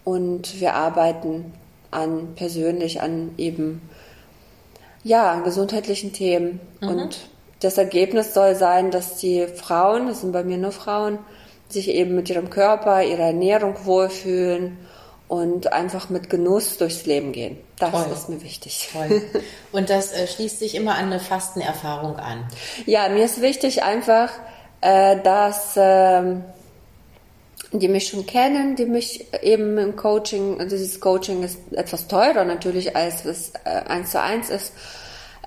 und 0.04 0.60
wir 0.60 0.74
arbeiten 0.74 1.52
an 1.90 2.34
persönlich 2.34 3.02
an 3.02 3.34
eben 3.36 3.82
ja 5.04 5.40
gesundheitlichen 5.40 6.12
Themen 6.12 6.60
mhm. 6.80 6.88
und 6.88 7.28
das 7.60 7.76
Ergebnis 7.76 8.32
soll 8.32 8.54
sein, 8.54 8.90
dass 8.90 9.18
die 9.18 9.46
Frauen, 9.46 10.06
das 10.06 10.22
sind 10.22 10.32
bei 10.32 10.42
mir 10.42 10.56
nur 10.56 10.72
Frauen, 10.72 11.18
sich 11.68 11.88
eben 11.88 12.14
mit 12.14 12.30
ihrem 12.30 12.48
Körper, 12.48 13.02
ihrer 13.04 13.26
Ernährung 13.26 13.74
wohlfühlen 13.84 14.78
und 15.30 15.72
einfach 15.72 16.10
mit 16.10 16.28
Genuss 16.28 16.76
durchs 16.76 17.06
Leben 17.06 17.30
gehen. 17.30 17.56
Das 17.78 17.92
Toll. 17.92 18.06
ist 18.12 18.28
mir 18.28 18.42
wichtig. 18.42 18.88
Toll. 18.92 19.22
Und 19.70 19.88
das 19.88 20.12
äh, 20.12 20.26
schließt 20.26 20.58
sich 20.58 20.74
immer 20.74 20.96
an 20.96 21.04
eine 21.04 21.20
Fastenerfahrung 21.20 22.16
an. 22.16 22.48
Ja, 22.84 23.08
mir 23.08 23.26
ist 23.26 23.40
wichtig 23.40 23.84
einfach, 23.84 24.32
äh, 24.80 25.20
dass 25.22 25.76
äh, 25.76 26.34
die 27.70 27.86
mich 27.86 28.08
schon 28.08 28.26
kennen, 28.26 28.74
die 28.74 28.86
mich 28.86 29.32
eben 29.40 29.78
im 29.78 29.94
Coaching, 29.94 30.58
also 30.58 30.76
dieses 30.76 30.98
Coaching 30.98 31.44
ist 31.44 31.58
etwas 31.70 32.08
teurer 32.08 32.44
natürlich 32.44 32.96
als 32.96 33.24
es 33.24 33.52
äh, 33.64 33.88
eins 33.88 34.10
zu 34.10 34.20
eins 34.20 34.50
ist, 34.50 34.72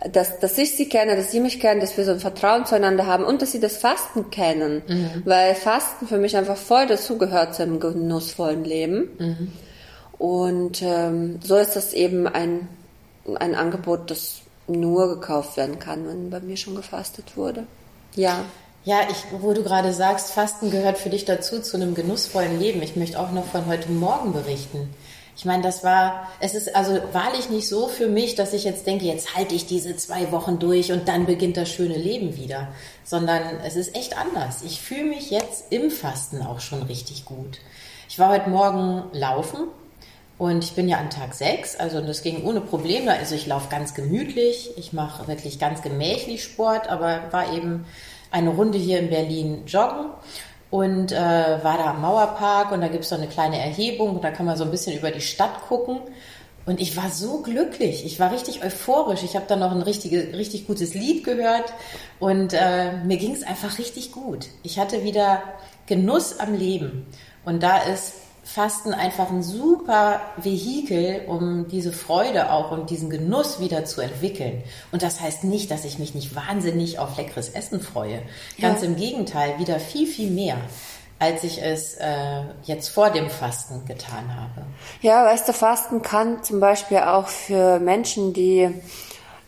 dass, 0.10 0.40
dass 0.40 0.58
ich 0.58 0.78
sie 0.78 0.88
kenne, 0.88 1.18
dass 1.18 1.32
sie 1.32 1.42
mich 1.42 1.60
kennen, 1.60 1.82
dass 1.82 1.98
wir 1.98 2.06
so 2.06 2.12
ein 2.12 2.22
Vertrauen 2.22 2.66
zueinander 2.66 3.06
haben 3.06 3.26
und 3.26 3.42
dass 3.42 3.52
sie 3.52 3.60
das 3.60 3.76
Fasten 3.76 4.30
kennen, 4.30 4.82
mhm. 4.88 5.24
weil 5.26 5.56
Fasten 5.56 6.08
für 6.08 6.20
mich 6.20 6.38
einfach 6.38 6.56
voll 6.56 6.88
dazugehört 6.88 7.54
zu 7.54 7.64
einem 7.64 7.82
genussvollen 7.82 8.64
Leben. 8.64 9.10
Mhm. 9.20 9.52
Und 10.24 10.82
ähm, 10.82 11.42
so 11.44 11.58
ist 11.58 11.76
das 11.76 11.92
eben 11.92 12.28
ein, 12.28 12.70
ein 13.36 13.56
Angebot, 13.56 14.10
das 14.10 14.44
nur 14.68 15.16
gekauft 15.16 15.58
werden 15.58 15.80
kann, 15.80 16.08
wenn 16.08 16.30
bei 16.30 16.40
mir 16.40 16.56
schon 16.56 16.78
gefastet 16.78 17.36
wurde. 17.36 17.68
Ja. 18.16 18.46
Ja, 18.86 19.00
ich, 19.12 19.18
wo 19.42 19.52
du 19.52 19.64
gerade 19.64 19.92
sagst, 19.92 20.32
Fasten 20.32 20.72
gehört 20.72 20.98
für 20.98 21.10
dich 21.10 21.26
dazu, 21.26 21.60
zu 21.60 21.76
einem 21.76 21.94
genussvollen 21.94 22.58
Leben. 22.58 22.82
Ich 22.82 22.96
möchte 22.96 23.20
auch 23.20 23.32
noch 23.32 23.44
von 23.44 23.66
heute 23.66 23.92
Morgen 23.92 24.32
berichten. 24.32 24.96
Ich 25.36 25.44
meine, 25.44 25.62
das 25.62 25.84
war, 25.84 26.30
es 26.40 26.56
ist 26.56 26.74
also 26.74 27.02
wahrlich 27.12 27.50
nicht 27.50 27.68
so 27.68 27.90
für 27.90 28.08
mich, 28.08 28.36
dass 28.36 28.54
ich 28.54 28.64
jetzt 28.64 28.88
denke, 28.88 29.04
jetzt 29.04 29.36
halte 29.36 29.56
ich 29.56 29.66
diese 29.66 29.98
zwei 29.98 30.32
Wochen 30.32 30.58
durch 30.58 30.94
und 30.94 31.10
dann 31.10 31.26
beginnt 31.26 31.58
das 31.58 31.70
schöne 31.70 31.98
Leben 31.98 32.38
wieder, 32.38 32.70
sondern 33.04 33.42
es 33.66 33.76
ist 33.76 33.94
echt 33.94 34.18
anders. 34.18 34.62
Ich 34.62 34.80
fühle 34.80 35.04
mich 35.04 35.32
jetzt 35.32 35.66
im 35.70 35.92
Fasten 35.92 36.42
auch 36.42 36.62
schon 36.62 36.84
richtig 36.84 37.26
gut. 37.26 37.60
Ich 38.08 38.20
war 38.20 38.30
heute 38.30 38.50
Morgen 38.50 39.04
laufen 39.12 39.68
und 40.38 40.64
ich 40.64 40.74
bin 40.74 40.90
ja 40.90 40.98
an 40.98 41.10
Tag 41.10 41.34
6, 41.34 41.76
also 41.76 42.02
das 42.02 42.24
ging 42.24 42.44
ohne 42.44 42.62
Probleme. 42.62 43.12
Also 43.12 43.36
ich 43.36 43.46
laufe 43.46 43.70
ganz 43.70 43.94
gemütlich, 43.94 44.72
ich 44.78 44.92
mache 44.92 45.28
wirklich 45.28 45.60
ganz 45.60 45.82
gemächlich 45.82 46.44
Sport, 46.44 46.90
aber 46.90 47.22
war 47.32 47.54
eben 47.54 47.86
eine 48.32 48.50
Runde 48.50 48.78
hier 48.78 49.00
in 49.00 49.10
Berlin 49.10 49.64
joggen 49.68 50.08
und 50.72 51.12
äh, 51.12 51.16
war 51.16 51.78
da 51.78 51.92
am 51.92 52.02
Mauerpark 52.02 52.72
und 52.72 52.82
da 52.82 52.88
gibt 52.88 53.04
es 53.04 53.10
so 53.10 53.16
eine 53.16 53.28
kleine 53.28 53.60
Erhebung 53.60 54.16
und 54.16 54.24
da 54.24 54.32
kann 54.32 54.48
man 54.48 54.58
so 54.58 54.64
ein 54.64 54.72
bisschen 54.72 54.98
über 54.98 55.12
die 55.12 55.22
Stadt 55.22 55.68
gucken. 55.68 56.00
Und 56.66 56.80
ich 56.80 56.96
war 56.96 57.10
so 57.10 57.42
glücklich, 57.42 58.06
ich 58.06 58.20
war 58.20 58.32
richtig 58.32 58.64
euphorisch. 58.64 59.22
Ich 59.24 59.36
habe 59.36 59.46
dann 59.48 59.60
noch 59.60 59.72
ein 59.72 59.82
richtig, 59.82 60.14
richtig 60.34 60.66
gutes 60.66 60.94
Lied 60.94 61.26
gehört 61.26 61.74
und 62.20 62.54
äh, 62.54 62.94
mir 63.04 63.18
ging 63.18 63.34
es 63.34 63.44
einfach 63.44 63.78
richtig 63.78 64.14
gut. 64.14 64.48
Ich 64.64 64.80
hatte 64.80 65.04
wieder 65.04 65.44
Genuss 65.86 66.40
am 66.40 66.56
Leben. 66.56 67.06
Und 67.46 67.62
da 67.62 67.80
ist 67.80 68.14
Fasten 68.44 68.94
einfach 68.94 69.30
ein 69.30 69.42
super 69.42 70.20
Vehikel, 70.38 71.22
um 71.28 71.68
diese 71.70 71.94
Freude 71.94 72.52
auch 72.52 72.72
und 72.72 72.90
diesen 72.90 73.10
Genuss 73.10 73.60
wieder 73.60 73.86
zu 73.86 74.02
entwickeln. 74.02 74.64
Und 74.92 75.02
das 75.02 75.22
heißt 75.22 75.46
nicht, 75.46 75.72
dass 75.72 75.86
ich 75.86 75.98
mich 75.98 76.14
nicht 76.14 76.36
wahnsinnig 76.36 77.00
auf 77.00 77.18
leckeres 77.18 77.50
Essen 77.50 77.80
freue. 77.80 78.22
Ganz 78.60 78.82
ja. 78.82 78.88
im 78.88 78.96
Gegenteil, 78.98 79.60
wieder 79.60 79.80
viel, 79.80 80.08
viel 80.08 80.30
mehr 80.30 80.58
als 81.20 81.46
ich 81.46 81.62
es 81.64 81.94
äh, 81.94 82.42
jetzt 82.64 82.90
vor 82.90 83.10
dem 83.10 83.30
Fasten 83.30 83.86
getan 83.86 84.36
habe. 84.36 84.66
Ja, 85.02 85.24
weißt 85.24 85.48
du, 85.48 85.54
Fasten 85.54 86.02
kann 86.02 86.44
zum 86.44 86.60
Beispiel 86.60 86.98
auch 86.98 87.28
für 87.28 87.80
Menschen, 87.80 88.34
die 88.34 88.70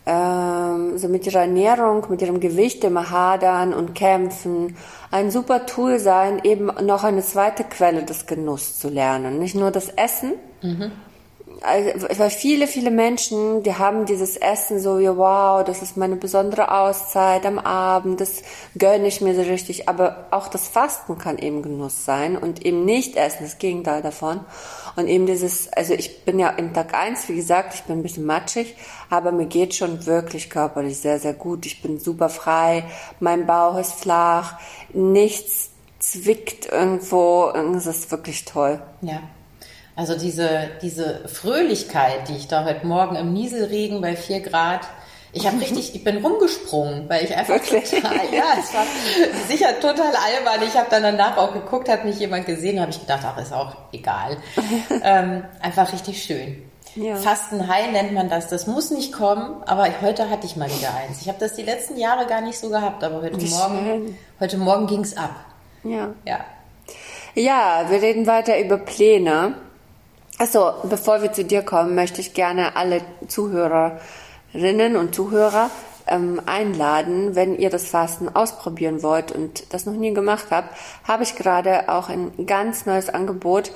ähm, 0.06 0.96
so 0.98 1.08
mit 1.08 1.26
ihrer 1.26 1.40
Ernährung, 1.40 2.06
mit 2.08 2.22
ihrem 2.22 2.40
Gewicht 2.40 2.84
immer 2.84 3.10
hadern 3.10 3.74
und 3.74 3.94
kämpfen, 3.94 4.76
ein 5.10 5.30
super 5.30 5.66
Tool 5.66 5.98
sein, 5.98 6.40
eben 6.44 6.70
noch 6.84 7.04
eine 7.04 7.22
zweite 7.22 7.64
Quelle 7.64 8.04
des 8.04 8.26
Genusses 8.26 8.78
zu 8.78 8.88
lernen. 8.88 9.38
Nicht 9.38 9.54
nur 9.54 9.70
das 9.70 9.88
Essen, 9.88 10.34
mhm 10.62 10.92
weil 11.60 12.30
viele, 12.30 12.66
viele 12.66 12.90
Menschen, 12.90 13.62
die 13.62 13.74
haben 13.74 14.04
dieses 14.04 14.36
Essen 14.36 14.78
so 14.78 14.98
wie, 14.98 15.08
wow, 15.08 15.64
das 15.64 15.82
ist 15.82 15.96
meine 15.96 16.16
besondere 16.16 16.70
Auszeit 16.70 17.46
am 17.46 17.58
Abend, 17.58 18.20
das 18.20 18.42
gönne 18.76 19.06
ich 19.06 19.20
mir 19.20 19.34
so 19.34 19.42
richtig. 19.42 19.88
Aber 19.88 20.26
auch 20.30 20.48
das 20.48 20.68
Fasten 20.68 21.18
kann 21.18 21.38
eben 21.38 21.62
Genuss 21.62 22.04
sein 22.04 22.36
und 22.36 22.64
eben 22.64 22.84
nicht 22.84 23.16
essen, 23.16 23.44
das 23.44 23.58
Gegenteil 23.58 24.02
davon. 24.02 24.40
Und 24.96 25.08
eben 25.08 25.26
dieses, 25.26 25.72
also 25.72 25.94
ich 25.94 26.24
bin 26.24 26.38
ja 26.38 26.50
im 26.50 26.72
Tag 26.74 26.94
eins, 26.94 27.28
wie 27.28 27.36
gesagt, 27.36 27.74
ich 27.74 27.84
bin 27.84 27.98
ein 27.98 28.02
bisschen 28.02 28.26
matschig, 28.26 28.76
aber 29.08 29.32
mir 29.32 29.46
geht 29.46 29.74
schon 29.74 30.06
wirklich 30.06 30.50
körperlich 30.50 30.98
sehr, 30.98 31.18
sehr 31.18 31.34
gut. 31.34 31.66
Ich 31.66 31.82
bin 31.82 31.98
super 31.98 32.28
frei, 32.28 32.84
mein 33.20 33.46
Bauch 33.46 33.78
ist 33.78 33.92
flach, 33.92 34.58
nichts 34.92 35.70
zwickt 35.98 36.66
irgendwo, 36.66 37.50
es 37.76 37.86
ist 37.86 38.10
wirklich 38.10 38.44
toll. 38.44 38.80
Ja. 39.00 39.22
Also 39.96 40.16
diese, 40.16 40.68
diese 40.82 41.26
Fröhlichkeit, 41.26 42.28
die 42.28 42.36
ich 42.36 42.48
da 42.48 42.64
heute 42.64 42.86
Morgen 42.86 43.16
im 43.16 43.32
Nieselregen 43.32 44.02
bei 44.02 44.14
vier 44.14 44.40
Grad, 44.40 44.82
ich 45.32 45.46
habe 45.46 45.58
richtig, 45.60 45.94
ich 45.94 46.04
bin 46.04 46.18
rumgesprungen, 46.18 47.08
weil 47.08 47.24
ich 47.24 47.34
einfach 47.34 47.54
Wirklich? 47.54 47.90
total, 47.90 48.16
ja, 48.30 48.44
es 48.60 48.74
war 48.74 48.84
sicher 49.48 49.80
total 49.80 50.14
albern. 50.14 50.62
Ich 50.66 50.76
habe 50.76 50.88
dann 50.90 51.02
danach 51.02 51.38
auch 51.38 51.54
geguckt, 51.54 51.88
hat 51.88 52.04
mich 52.04 52.18
jemand 52.18 52.44
gesehen, 52.44 52.78
habe 52.80 52.90
ich 52.90 53.00
gedacht, 53.00 53.22
ach, 53.24 53.38
ist 53.38 53.54
auch 53.54 53.74
egal. 53.92 54.36
ähm, 55.02 55.44
einfach 55.60 55.90
richtig 55.92 56.22
schön. 56.22 56.62
Ja. 56.94 57.16
Fastenhai 57.16 57.90
nennt 57.90 58.12
man 58.12 58.28
das. 58.28 58.48
Das 58.48 58.66
muss 58.66 58.90
nicht 58.90 59.12
kommen, 59.12 59.62
aber 59.66 59.86
heute 60.02 60.30
hatte 60.30 60.46
ich 60.46 60.56
mal 60.56 60.68
wieder 60.68 60.94
eins. 60.94 61.20
Ich 61.22 61.28
habe 61.28 61.38
das 61.38 61.54
die 61.54 61.62
letzten 61.62 61.98
Jahre 61.98 62.26
gar 62.26 62.40
nicht 62.40 62.58
so 62.58 62.68
gehabt, 62.68 63.02
aber 63.02 63.22
heute 63.22 63.40
Wie 63.40 63.48
Morgen, 63.48 63.84
schön. 63.84 64.18
heute 64.40 64.58
Morgen 64.58 64.86
ging's 64.86 65.16
ab. 65.16 65.34
Ja. 65.84 66.14
Ja. 66.24 66.40
Ja, 67.34 67.84
wir 67.90 68.00
reden 68.00 68.26
weiter 68.26 68.58
über 68.58 68.78
Pläne. 68.78 69.54
Also, 70.38 70.74
bevor 70.84 71.22
wir 71.22 71.32
zu 71.32 71.44
dir 71.44 71.62
kommen, 71.62 71.94
möchte 71.94 72.20
ich 72.20 72.34
gerne 72.34 72.76
alle 72.76 73.00
Zuhörerinnen 73.26 74.96
und 74.96 75.14
Zuhörer 75.14 75.70
ähm, 76.06 76.40
einladen, 76.44 77.34
wenn 77.34 77.58
ihr 77.58 77.70
das 77.70 77.88
Fasten 77.88 78.28
ausprobieren 78.28 79.02
wollt 79.02 79.32
und 79.32 79.72
das 79.72 79.86
noch 79.86 79.94
nie 79.94 80.12
gemacht 80.12 80.46
habt, 80.50 80.76
habe 81.04 81.22
ich 81.22 81.36
gerade 81.36 81.88
auch 81.88 82.10
ein 82.10 82.46
ganz 82.46 82.84
neues 82.84 83.08
Angebot, 83.08 83.72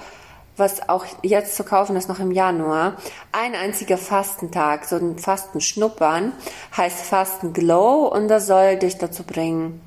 was 0.56 0.88
auch 0.88 1.06
jetzt 1.22 1.56
zu 1.56 1.64
kaufen 1.64 1.96
ist, 1.96 2.08
noch 2.08 2.18
im 2.18 2.30
Januar. 2.30 2.96
Ein 3.32 3.54
einziger 3.54 3.96
Fastentag, 3.96 4.84
so 4.84 4.96
ein 4.96 5.18
Fastenschnuppern, 5.18 6.32
heißt 6.76 7.00
Fasten 7.06 7.54
Glow 7.54 8.06
und 8.06 8.28
das 8.28 8.46
soll 8.46 8.76
dich 8.76 8.98
dazu 8.98 9.22
bringen, 9.22 9.80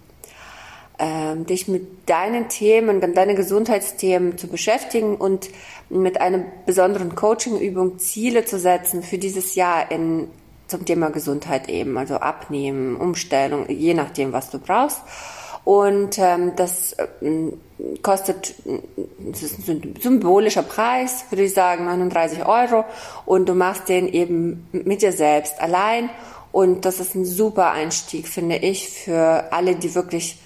ähm, 0.99 1.45
dich 1.45 1.67
mit 1.67 2.09
deinen 2.09 2.49
Themen, 2.49 3.01
deine 3.13 3.35
Gesundheitsthemen 3.35 4.37
zu 4.37 4.47
beschäftigen 4.47 5.15
und 5.15 5.49
mit 5.89 6.21
einer 6.21 6.43
besonderen 6.65 7.15
Coachingübung 7.15 7.99
Ziele 7.99 8.45
zu 8.45 8.59
setzen 8.59 9.03
für 9.03 9.17
dieses 9.17 9.55
Jahr 9.55 9.91
in, 9.91 10.27
zum 10.67 10.85
Thema 10.85 11.09
Gesundheit 11.09 11.67
eben, 11.69 11.97
also 11.97 12.15
Abnehmen, 12.15 12.95
Umstellung, 12.95 13.69
je 13.69 13.93
nachdem, 13.93 14.33
was 14.33 14.49
du 14.49 14.59
brauchst. 14.59 15.01
Und 15.63 16.19
ähm, 16.19 16.53
das 16.57 16.93
äh, 16.93 17.07
kostet, 18.01 18.55
das 19.19 19.43
ist 19.43 19.69
ein 19.69 19.95
symbolischer 19.99 20.63
Preis, 20.63 21.25
würde 21.29 21.43
ich 21.43 21.53
sagen, 21.53 21.85
39 21.85 22.45
Euro. 22.45 22.83
Und 23.25 23.47
du 23.47 23.53
machst 23.53 23.87
den 23.87 24.07
eben 24.07 24.67
mit 24.71 25.01
dir 25.01 25.13
selbst 25.13 25.59
allein. 25.61 26.09
Und 26.51 26.85
das 26.85 26.99
ist 26.99 27.15
ein 27.15 27.25
super 27.25 27.71
Einstieg, 27.71 28.27
finde 28.27 28.57
ich, 28.57 28.89
für 28.89 29.51
alle, 29.51 29.75
die 29.75 29.95
wirklich 29.95 30.37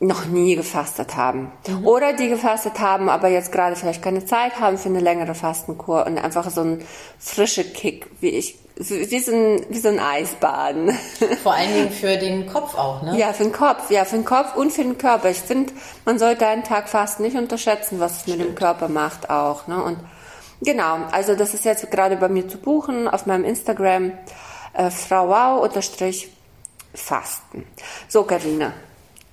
noch 0.00 0.26
nie 0.26 0.56
gefastet 0.56 1.16
haben. 1.16 1.52
Mhm. 1.66 1.86
Oder 1.86 2.12
die 2.12 2.28
gefastet 2.28 2.80
haben, 2.80 3.08
aber 3.08 3.28
jetzt 3.28 3.52
gerade 3.52 3.76
vielleicht 3.76 4.02
keine 4.02 4.24
Zeit 4.24 4.60
haben 4.60 4.78
für 4.78 4.88
eine 4.88 5.00
längere 5.00 5.34
Fastenkur 5.34 6.06
und 6.06 6.18
einfach 6.18 6.50
so 6.50 6.62
ein 6.62 6.84
frische 7.18 7.64
Kick, 7.64 8.06
wie 8.20 8.30
ich 8.30 8.58
wie 8.76 9.20
so 9.20 9.32
ein, 9.32 9.66
wie 9.68 9.78
so 9.78 9.88
ein 9.88 10.00
Eisbaden. 10.00 10.90
Vor 11.42 11.54
allen 11.54 11.72
Dingen 11.72 11.90
für 11.90 12.16
den 12.16 12.46
Kopf 12.46 12.74
auch, 12.74 13.02
ne? 13.02 13.16
Ja, 13.16 13.32
für 13.32 13.44
den 13.44 13.52
Kopf, 13.52 13.88
ja, 13.90 14.04
für 14.04 14.16
den 14.16 14.24
Kopf 14.24 14.56
und 14.56 14.72
für 14.72 14.82
den 14.82 14.98
Körper. 14.98 15.30
Ich 15.30 15.38
finde, 15.38 15.72
man 16.04 16.18
sollte 16.18 16.46
einen 16.46 16.64
Tag 16.64 16.88
fast 16.88 17.20
nicht 17.20 17.36
unterschätzen, 17.36 18.00
was 18.00 18.22
es 18.22 18.26
mit 18.26 18.40
dem 18.40 18.56
Körper 18.56 18.88
macht 18.88 19.30
auch, 19.30 19.68
ne? 19.68 19.80
Und 19.80 19.98
genau, 20.60 20.98
also 21.12 21.36
das 21.36 21.54
ist 21.54 21.64
jetzt 21.64 21.88
gerade 21.92 22.16
bei 22.16 22.28
mir 22.28 22.48
zu 22.48 22.58
buchen 22.58 23.06
auf 23.06 23.26
meinem 23.26 23.44
Instagram, 23.44 24.12
äh, 24.72 24.90
Frau 24.90 25.28
Wow 25.28 25.62
unterstrich 25.62 26.30
Fasten. 26.94 27.66
So, 28.08 28.24
Karina, 28.24 28.72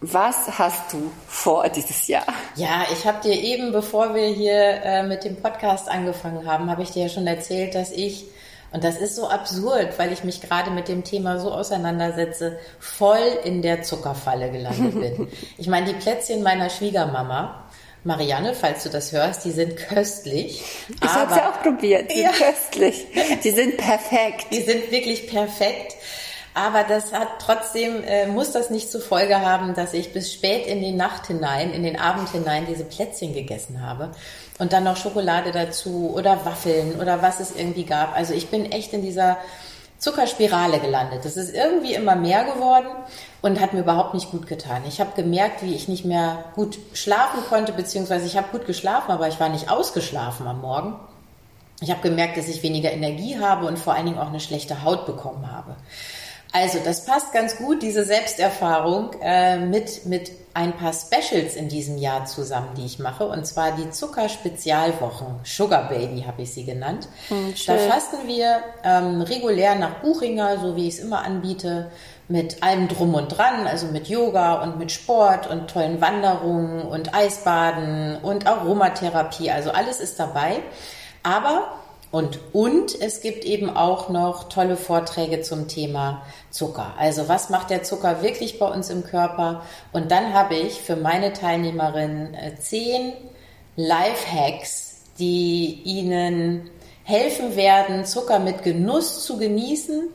was 0.01 0.57
hast 0.57 0.93
du 0.93 1.11
vor 1.27 1.69
dieses 1.69 2.07
Jahr? 2.07 2.25
Ja, 2.55 2.85
ich 2.91 3.05
habe 3.05 3.21
dir 3.21 3.39
eben, 3.39 3.71
bevor 3.71 4.15
wir 4.15 4.27
hier 4.27 4.81
äh, 4.83 5.03
mit 5.03 5.23
dem 5.23 5.35
Podcast 5.35 5.87
angefangen 5.87 6.45
haben, 6.45 6.71
habe 6.71 6.81
ich 6.81 6.89
dir 6.89 7.03
ja 7.03 7.09
schon 7.09 7.27
erzählt, 7.27 7.75
dass 7.75 7.91
ich 7.91 8.25
und 8.73 8.85
das 8.85 8.97
ist 8.97 9.17
so 9.17 9.27
absurd, 9.27 9.99
weil 9.99 10.13
ich 10.13 10.23
mich 10.23 10.41
gerade 10.41 10.71
mit 10.71 10.87
dem 10.87 11.03
Thema 11.03 11.39
so 11.39 11.51
auseinandersetze, 11.51 12.57
voll 12.79 13.19
in 13.43 13.61
der 13.61 13.83
Zuckerfalle 13.83 14.49
gelandet 14.49 14.93
bin. 14.93 15.27
Ich 15.57 15.67
meine, 15.67 15.87
die 15.87 15.93
Plätzchen 15.93 16.41
meiner 16.41 16.69
Schwiegermama, 16.69 17.65
Marianne, 18.03 18.55
falls 18.55 18.83
du 18.83 18.89
das 18.89 19.11
hörst, 19.11 19.45
die 19.45 19.51
sind 19.51 19.75
köstlich. 19.75 20.63
Ich 20.89 21.09
habe 21.09 21.33
sie 21.33 21.41
auch 21.41 21.61
probiert, 21.61 22.09
die 22.09 22.15
sind 22.15 22.23
ja. 22.23 22.31
köstlich. 22.31 23.05
Die 23.43 23.51
sind 23.51 23.77
perfekt. 23.77 24.47
Die 24.51 24.61
sind 24.61 24.89
wirklich 24.89 25.27
perfekt. 25.27 25.95
Aber 26.53 26.83
das 26.83 27.13
hat 27.13 27.27
trotzdem, 27.39 28.03
äh, 28.03 28.27
muss 28.27 28.51
das 28.51 28.69
nicht 28.69 28.91
zur 28.91 28.99
Folge 28.99 29.39
haben, 29.39 29.73
dass 29.73 29.93
ich 29.93 30.11
bis 30.11 30.33
spät 30.33 30.67
in 30.67 30.81
die 30.81 30.91
Nacht 30.91 31.27
hinein, 31.27 31.71
in 31.71 31.83
den 31.83 31.97
Abend 31.97 32.29
hinein 32.29 32.65
diese 32.67 32.83
Plätzchen 32.83 33.33
gegessen 33.33 33.85
habe 33.85 34.11
und 34.59 34.73
dann 34.73 34.83
noch 34.83 34.97
Schokolade 34.97 35.51
dazu 35.51 36.11
oder 36.13 36.45
Waffeln 36.45 36.99
oder 36.99 37.21
was 37.21 37.39
es 37.39 37.55
irgendwie 37.55 37.85
gab. 37.85 38.15
Also 38.17 38.33
ich 38.33 38.49
bin 38.49 38.69
echt 38.69 38.91
in 38.91 39.01
dieser 39.01 39.37
Zuckerspirale 39.97 40.79
gelandet. 40.79 41.23
Das 41.23 41.37
ist 41.37 41.53
irgendwie 41.53 41.93
immer 41.93 42.15
mehr 42.15 42.43
geworden 42.43 42.87
und 43.41 43.61
hat 43.61 43.73
mir 43.73 43.81
überhaupt 43.81 44.13
nicht 44.13 44.31
gut 44.31 44.47
getan. 44.47 44.81
Ich 44.87 44.99
habe 44.99 45.11
gemerkt, 45.15 45.63
wie 45.63 45.73
ich 45.73 45.87
nicht 45.87 46.03
mehr 46.03 46.43
gut 46.55 46.79
schlafen 46.93 47.39
konnte, 47.47 47.71
beziehungsweise 47.71 48.25
ich 48.25 48.35
habe 48.35 48.49
gut 48.51 48.65
geschlafen, 48.65 49.11
aber 49.11 49.29
ich 49.29 49.39
war 49.39 49.47
nicht 49.47 49.69
ausgeschlafen 49.69 50.47
am 50.47 50.59
Morgen. 50.59 50.95
Ich 51.81 51.91
habe 51.91 52.01
gemerkt, 52.01 52.35
dass 52.35 52.47
ich 52.47 52.61
weniger 52.61 52.91
Energie 52.91 53.39
habe 53.39 53.67
und 53.67 53.79
vor 53.79 53.93
allen 53.93 54.07
Dingen 54.07 54.19
auch 54.19 54.29
eine 54.29 54.39
schlechte 54.39 54.83
Haut 54.83 55.05
bekommen 55.05 55.51
habe. 55.51 55.75
Also 56.53 56.79
das 56.83 57.05
passt 57.05 57.31
ganz 57.31 57.57
gut, 57.57 57.81
diese 57.81 58.03
Selbsterfahrung 58.03 59.11
äh, 59.21 59.57
mit, 59.57 60.05
mit 60.05 60.31
ein 60.53 60.73
paar 60.73 60.91
Specials 60.91 61.55
in 61.55 61.69
diesem 61.69 61.97
Jahr 61.97 62.25
zusammen, 62.25 62.69
die 62.75 62.85
ich 62.85 62.99
mache. 62.99 63.25
Und 63.25 63.45
zwar 63.47 63.71
die 63.71 63.89
Zucker-Spezialwochen. 63.89 65.39
Sugar 65.43 65.87
Baby 65.87 66.23
habe 66.27 66.41
ich 66.41 66.53
sie 66.53 66.65
genannt. 66.65 67.07
Hm, 67.29 67.53
da 67.65 67.77
fasten 67.77 68.27
wir 68.27 68.57
ähm, 68.83 69.21
regulär 69.21 69.75
nach 69.75 70.01
Buchinger, 70.01 70.59
so 70.59 70.75
wie 70.75 70.89
ich 70.89 70.95
es 70.95 70.99
immer 70.99 71.23
anbiete, 71.23 71.89
mit 72.27 72.63
allem 72.63 72.89
drum 72.89 73.13
und 73.13 73.29
dran, 73.29 73.65
also 73.65 73.87
mit 73.87 74.07
Yoga 74.07 74.61
und 74.61 74.77
mit 74.77 74.91
Sport 74.91 75.49
und 75.49 75.69
tollen 75.69 76.01
Wanderungen 76.01 76.81
und 76.81 77.13
Eisbaden 77.13 78.17
und 78.21 78.45
Aromatherapie. 78.45 79.51
Also 79.51 79.71
alles 79.71 80.01
ist 80.01 80.19
dabei. 80.19 80.59
Aber 81.23 81.80
und, 82.11 82.39
und 82.51 82.99
es 82.99 83.21
gibt 83.21 83.45
eben 83.45 83.69
auch 83.69 84.09
noch 84.09 84.49
tolle 84.49 84.75
Vorträge 84.75 85.41
zum 85.41 85.69
Thema 85.69 86.23
Zucker. 86.49 86.93
Also 86.97 87.29
was 87.29 87.49
macht 87.49 87.69
der 87.69 87.83
Zucker 87.83 88.21
wirklich 88.21 88.59
bei 88.59 88.67
uns 88.67 88.89
im 88.89 89.05
Körper? 89.05 89.63
Und 89.93 90.11
dann 90.11 90.33
habe 90.33 90.55
ich 90.55 90.81
für 90.81 90.97
meine 90.97 91.31
Teilnehmerin 91.31 92.33
äh, 92.33 92.55
zehn 92.55 93.13
Lifehacks, 93.77 95.03
die 95.19 95.81
ihnen 95.85 96.69
helfen 97.03 97.55
werden, 97.55 98.03
Zucker 98.03 98.39
mit 98.39 98.63
Genuss 98.63 99.23
zu 99.23 99.37
genießen, 99.37 100.09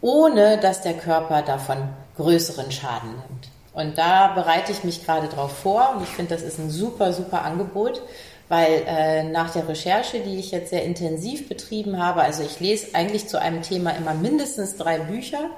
ohne 0.00 0.58
dass 0.58 0.82
der 0.82 0.94
Körper 0.94 1.42
davon 1.42 1.78
größeren 2.16 2.72
Schaden 2.72 3.10
nimmt. 3.10 3.48
Und 3.72 3.98
da 3.98 4.32
bereite 4.34 4.72
ich 4.72 4.82
mich 4.82 5.04
gerade 5.04 5.28
drauf 5.28 5.52
vor 5.58 5.94
und 5.94 6.02
ich 6.02 6.08
finde, 6.08 6.34
das 6.34 6.42
ist 6.42 6.58
ein 6.58 6.70
super, 6.70 7.12
super 7.12 7.44
Angebot 7.44 8.02
weil 8.50 8.82
äh, 8.84 9.22
nach 9.22 9.52
der 9.52 9.68
Recherche, 9.68 10.18
die 10.18 10.40
ich 10.40 10.50
jetzt 10.50 10.70
sehr 10.70 10.82
intensiv 10.82 11.48
betrieben 11.48 12.02
habe, 12.02 12.22
also 12.22 12.42
ich 12.42 12.58
lese 12.58 12.88
eigentlich 12.94 13.28
zu 13.28 13.40
einem 13.40 13.62
Thema 13.62 13.92
immer 13.92 14.12
mindestens 14.12 14.76
drei 14.76 14.98
Bücher 14.98 15.50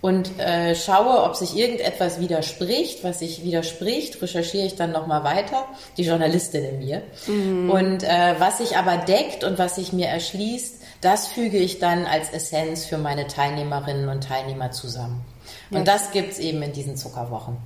und 0.00 0.38
äh, 0.38 0.76
schaue, 0.76 1.24
ob 1.24 1.34
sich 1.34 1.56
irgendetwas 1.56 2.20
widerspricht. 2.20 3.02
Was 3.02 3.18
sich 3.18 3.42
widerspricht, 3.42 4.22
recherchiere 4.22 4.66
ich 4.66 4.76
dann 4.76 4.92
nochmal 4.92 5.24
weiter, 5.24 5.64
die 5.96 6.04
Journalistin 6.04 6.64
in 6.64 6.78
mir. 6.78 7.02
Mhm. 7.26 7.70
Und 7.70 8.04
äh, 8.04 8.36
was 8.38 8.58
sich 8.58 8.76
aber 8.76 8.98
deckt 8.98 9.42
und 9.42 9.58
was 9.58 9.74
sich 9.74 9.92
mir 9.92 10.06
erschließt, 10.06 10.76
das 11.00 11.26
füge 11.26 11.58
ich 11.58 11.80
dann 11.80 12.06
als 12.06 12.30
Essenz 12.30 12.84
für 12.84 12.98
meine 12.98 13.26
Teilnehmerinnen 13.26 14.08
und 14.08 14.22
Teilnehmer 14.22 14.70
zusammen. 14.70 15.24
Und 15.70 15.78
ja. 15.78 15.82
das 15.84 16.12
gibt's 16.12 16.38
eben 16.38 16.62
in 16.62 16.72
diesen 16.72 16.96
Zuckerwochen. 16.96 17.56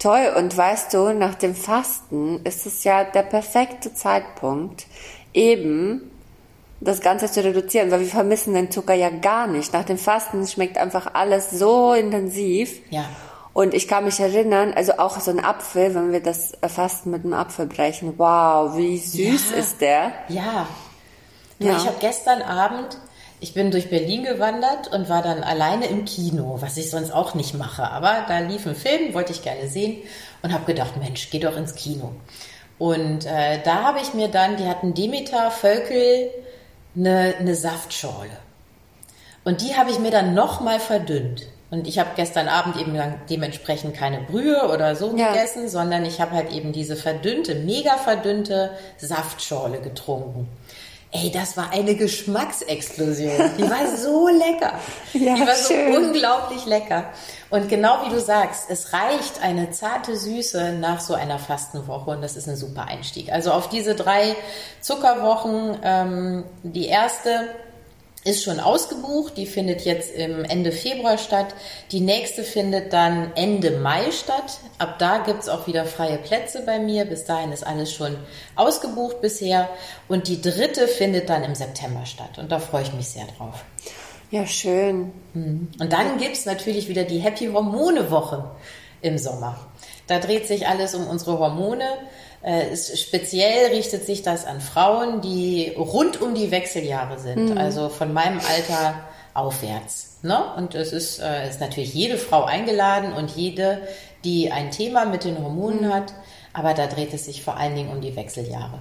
Toll, 0.00 0.32
und 0.34 0.56
weißt 0.56 0.94
du, 0.94 1.12
nach 1.12 1.34
dem 1.34 1.54
Fasten 1.54 2.40
ist 2.44 2.64
es 2.64 2.84
ja 2.84 3.04
der 3.04 3.22
perfekte 3.22 3.92
Zeitpunkt, 3.92 4.86
eben 5.34 6.10
das 6.80 7.02
Ganze 7.02 7.30
zu 7.30 7.44
reduzieren, 7.44 7.90
weil 7.90 8.00
wir 8.00 8.06
vermissen 8.08 8.54
den 8.54 8.70
Zucker 8.70 8.94
ja 8.94 9.10
gar 9.10 9.46
nicht. 9.46 9.74
Nach 9.74 9.84
dem 9.84 9.98
Fasten 9.98 10.46
schmeckt 10.46 10.78
einfach 10.78 11.14
alles 11.14 11.50
so 11.50 11.92
intensiv. 11.92 12.80
Ja. 12.88 13.04
Und 13.52 13.74
ich 13.74 13.88
kann 13.88 14.04
mich 14.06 14.18
erinnern, 14.20 14.72
also 14.74 14.92
auch 14.96 15.20
so 15.20 15.30
ein 15.30 15.44
Apfel, 15.44 15.94
wenn 15.94 16.12
wir 16.12 16.22
das 16.22 16.52
Fasten 16.66 17.10
mit 17.10 17.24
einem 17.24 17.34
Apfel 17.34 17.66
brechen, 17.66 18.14
wow, 18.16 18.74
wie 18.78 18.96
süß 18.96 19.50
ja. 19.50 19.56
ist 19.56 19.80
der? 19.82 20.12
Ja. 20.28 20.66
ja. 21.58 21.76
Ich 21.76 21.86
habe 21.86 21.96
gestern 22.00 22.40
Abend 22.40 22.96
ich 23.40 23.54
bin 23.54 23.70
durch 23.70 23.88
Berlin 23.88 24.24
gewandert 24.24 24.88
und 24.92 25.08
war 25.08 25.22
dann 25.22 25.42
alleine 25.42 25.86
im 25.86 26.04
Kino, 26.04 26.58
was 26.60 26.76
ich 26.76 26.90
sonst 26.90 27.10
auch 27.10 27.34
nicht 27.34 27.54
mache. 27.54 27.90
Aber 27.90 28.24
da 28.28 28.38
lief 28.40 28.66
ein 28.66 28.74
Film, 28.74 29.14
wollte 29.14 29.32
ich 29.32 29.42
gerne 29.42 29.66
sehen 29.66 30.02
und 30.42 30.52
habe 30.52 30.66
gedacht, 30.66 30.96
Mensch, 30.98 31.30
geh 31.30 31.38
doch 31.38 31.56
ins 31.56 31.74
Kino. 31.74 32.12
Und 32.78 33.26
äh, 33.26 33.62
da 33.62 33.82
habe 33.82 34.00
ich 34.00 34.14
mir 34.14 34.28
dann, 34.28 34.56
die 34.56 34.66
hatten 34.66 34.94
Demeter 34.94 35.50
Völkel 35.50 36.30
eine, 36.96 37.34
eine 37.38 37.54
Saftschorle. 37.54 38.30
Und 39.44 39.62
die 39.62 39.76
habe 39.76 39.90
ich 39.90 39.98
mir 39.98 40.10
dann 40.10 40.34
nochmal 40.34 40.80
verdünnt. 40.80 41.46
Und 41.70 41.86
ich 41.86 41.98
habe 41.98 42.10
gestern 42.16 42.48
Abend 42.48 42.76
eben 42.76 42.98
dementsprechend 43.30 43.94
keine 43.94 44.22
Brühe 44.22 44.68
oder 44.68 44.96
so 44.96 45.16
ja. 45.16 45.28
gegessen, 45.28 45.68
sondern 45.68 46.04
ich 46.04 46.20
habe 46.20 46.32
halt 46.32 46.52
eben 46.52 46.72
diese 46.72 46.96
verdünnte, 46.96 47.54
mega 47.54 47.96
verdünnte 47.96 48.70
Saftschorle 48.98 49.80
getrunken. 49.80 50.48
Ey, 51.12 51.32
das 51.32 51.56
war 51.56 51.72
eine 51.72 51.96
Geschmacksexplosion. 51.96 53.50
Die 53.58 53.68
war 53.68 53.96
so 53.96 54.28
lecker. 54.28 54.74
Ja, 55.12 55.34
die 55.34 55.40
war 55.40 55.54
schön. 55.56 55.92
so 55.92 55.98
unglaublich 55.98 56.66
lecker. 56.66 57.04
Und 57.50 57.68
genau 57.68 58.06
wie 58.06 58.10
du 58.10 58.20
sagst, 58.20 58.66
es 58.70 58.92
reicht 58.92 59.42
eine 59.42 59.72
zarte 59.72 60.16
Süße 60.16 60.74
nach 60.74 61.00
so 61.00 61.14
einer 61.14 61.40
Fastenwoche 61.40 62.10
und 62.10 62.22
das 62.22 62.36
ist 62.36 62.48
ein 62.48 62.54
super 62.54 62.84
Einstieg. 62.84 63.32
Also 63.32 63.50
auf 63.50 63.68
diese 63.68 63.96
drei 63.96 64.36
Zuckerwochen, 64.80 65.78
ähm, 65.82 66.44
die 66.62 66.86
erste 66.86 67.48
ist 68.24 68.44
schon 68.44 68.60
ausgebucht. 68.60 69.36
Die 69.36 69.46
findet 69.46 69.84
jetzt 69.84 70.14
im 70.14 70.44
Ende 70.44 70.72
Februar 70.72 71.16
statt. 71.16 71.54
Die 71.90 72.00
nächste 72.00 72.44
findet 72.44 72.92
dann 72.92 73.32
Ende 73.34 73.78
Mai 73.78 74.10
statt. 74.10 74.58
Ab 74.78 74.98
da 74.98 75.18
gibt's 75.18 75.48
auch 75.48 75.66
wieder 75.66 75.86
freie 75.86 76.18
Plätze 76.18 76.62
bei 76.66 76.78
mir. 76.78 77.06
Bis 77.06 77.24
dahin 77.24 77.52
ist 77.52 77.66
alles 77.66 77.92
schon 77.92 78.16
ausgebucht 78.56 79.20
bisher. 79.20 79.70
Und 80.08 80.28
die 80.28 80.42
dritte 80.42 80.86
findet 80.86 81.30
dann 81.30 81.44
im 81.44 81.54
September 81.54 82.04
statt. 82.04 82.38
Und 82.38 82.52
da 82.52 82.58
freue 82.58 82.82
ich 82.82 82.92
mich 82.92 83.08
sehr 83.08 83.26
drauf. 83.38 83.64
Ja, 84.30 84.46
schön. 84.46 85.12
Mhm. 85.32 85.68
Und 85.80 85.92
dann 85.92 86.18
gibt's 86.18 86.44
natürlich 86.44 86.88
wieder 86.88 87.04
die 87.04 87.18
Happy 87.18 87.46
Hormone 87.46 88.10
Woche 88.10 88.50
im 89.00 89.16
Sommer. 89.18 89.58
Da 90.06 90.18
dreht 90.18 90.46
sich 90.46 90.68
alles 90.68 90.94
um 90.94 91.06
unsere 91.06 91.38
Hormone. 91.38 91.84
Äh, 92.42 92.74
speziell 92.76 93.70
richtet 93.74 94.06
sich 94.06 94.22
das 94.22 94.46
an 94.46 94.60
Frauen, 94.60 95.20
die 95.20 95.74
rund 95.76 96.22
um 96.22 96.34
die 96.34 96.50
Wechseljahre 96.50 97.18
sind, 97.18 97.50
mhm. 97.50 97.58
also 97.58 97.90
von 97.90 98.12
meinem 98.14 98.40
Alter 98.40 98.94
aufwärts. 99.34 100.18
Ne? 100.22 100.42
Und 100.56 100.74
es 100.74 100.92
ist, 100.92 101.18
äh, 101.18 101.48
ist 101.48 101.60
natürlich 101.60 101.92
jede 101.92 102.16
Frau 102.16 102.44
eingeladen 102.44 103.12
und 103.12 103.30
jede, 103.30 103.82
die 104.24 104.50
ein 104.50 104.70
Thema 104.70 105.04
mit 105.04 105.24
den 105.24 105.42
Hormonen 105.42 105.88
mhm. 105.88 105.94
hat, 105.94 106.14
aber 106.52 106.72
da 106.72 106.86
dreht 106.86 107.12
es 107.12 107.26
sich 107.26 107.44
vor 107.44 107.56
allen 107.56 107.74
Dingen 107.74 107.90
um 107.90 108.00
die 108.00 108.16
Wechseljahre. 108.16 108.78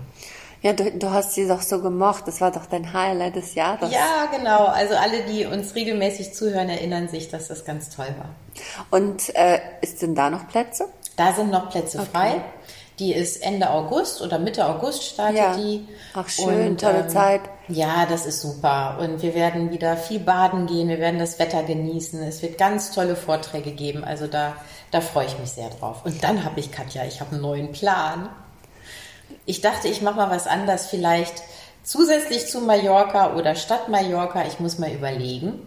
Ja, 0.61 0.73
du, 0.73 0.91
du 0.91 1.11
hast 1.11 1.35
sie 1.35 1.47
doch 1.47 1.61
so 1.61 1.81
gemocht. 1.81 2.27
Das 2.27 2.41
war 2.41 2.51
doch 2.51 2.65
dein 2.65 2.91
Highlight 2.91 3.35
des 3.37 3.55
Jahres. 3.55 3.91
Ja, 3.93 4.25
genau. 4.25 4.65
Also 4.65 4.95
alle, 4.95 5.23
die 5.23 5.45
uns 5.45 5.73
regelmäßig 5.73 6.33
zuhören, 6.33 6.67
erinnern 6.67 7.07
sich, 7.07 7.29
dass 7.29 7.47
das 7.47 7.63
ganz 7.63 7.89
toll 7.95 8.13
war. 8.17 8.35
Und 8.91 9.33
äh, 9.35 9.59
ist 9.81 10.01
denn 10.01 10.15
da 10.15 10.29
noch 10.29 10.49
Plätze? 10.49 10.89
Da 11.15 11.33
sind 11.33 11.49
noch 11.49 11.69
Plätze 11.69 11.99
okay. 11.99 12.09
frei. 12.11 12.41
Die 12.99 13.13
ist 13.13 13.41
Ende 13.41 13.69
August 13.69 14.21
oder 14.21 14.39
Mitte 14.39 14.65
August 14.65 15.03
startet 15.03 15.37
ja. 15.37 15.55
die. 15.55 15.87
Ach 16.13 16.27
schön, 16.27 16.71
und, 16.71 16.81
tolle 16.81 16.99
ähm, 16.99 17.09
Zeit. 17.09 17.41
Ja, 17.69 18.05
das 18.05 18.25
ist 18.25 18.41
super. 18.41 18.97
Und 18.99 19.21
wir 19.21 19.33
werden 19.33 19.71
wieder 19.71 19.95
viel 19.95 20.19
baden 20.19 20.67
gehen, 20.67 20.89
wir 20.89 20.99
werden 20.99 21.19
das 21.19 21.39
Wetter 21.39 21.63
genießen. 21.63 22.21
Es 22.23 22.41
wird 22.41 22.57
ganz 22.57 22.91
tolle 22.91 23.15
Vorträge 23.15 23.71
geben. 23.71 24.03
Also 24.03 24.27
da, 24.27 24.55
da 24.91 25.01
freue 25.01 25.27
ich 25.27 25.39
mich 25.39 25.51
sehr 25.51 25.69
drauf. 25.69 26.03
Und 26.03 26.23
dann 26.23 26.43
habe 26.43 26.59
ich, 26.59 26.71
Katja, 26.71 27.05
ich 27.05 27.21
habe 27.21 27.31
einen 27.31 27.41
neuen 27.41 27.71
Plan. 27.71 28.29
Ich 29.45 29.61
dachte, 29.61 29.87
ich 29.87 30.01
mache 30.01 30.17
mal 30.17 30.29
was 30.29 30.47
anders, 30.47 30.87
vielleicht 30.87 31.41
zusätzlich 31.89 32.45
zu 32.45 32.61
Mallorca 32.61 33.33
oder 33.33 33.55
Stadt 33.55 33.89
Mallorca, 33.89 34.45
ich 34.45 34.59
muss 34.59 34.77
mal 34.77 34.91
überlegen. 34.91 35.59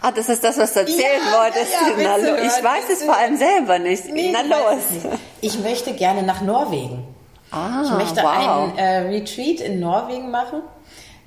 Ah, 0.00 0.10
das 0.12 0.30
ist 0.30 0.42
das, 0.42 0.56
was 0.56 0.72
du 0.72 0.80
erzählen 0.80 1.20
ja, 1.30 1.38
wolltest. 1.38 1.72
Ja, 1.72 2.16
Na, 2.16 2.38
ich 2.38 2.64
weiß 2.64 2.84
es 2.90 3.04
vor 3.04 3.16
allem 3.16 3.36
selber 3.36 3.78
nicht. 3.78 4.08
Nee, 4.10 4.32
Na 4.32 4.40
los. 4.42 4.82
Ich 5.42 5.58
möchte 5.60 5.92
gerne 5.92 6.22
nach 6.22 6.40
Norwegen. 6.40 7.06
Ah, 7.50 7.82
ich 7.84 7.90
möchte 7.90 8.22
wow. 8.22 8.72
ein 8.72 8.78
äh, 8.78 8.98
Retreat 9.08 9.60
in 9.60 9.80
Norwegen 9.80 10.30
machen. 10.30 10.62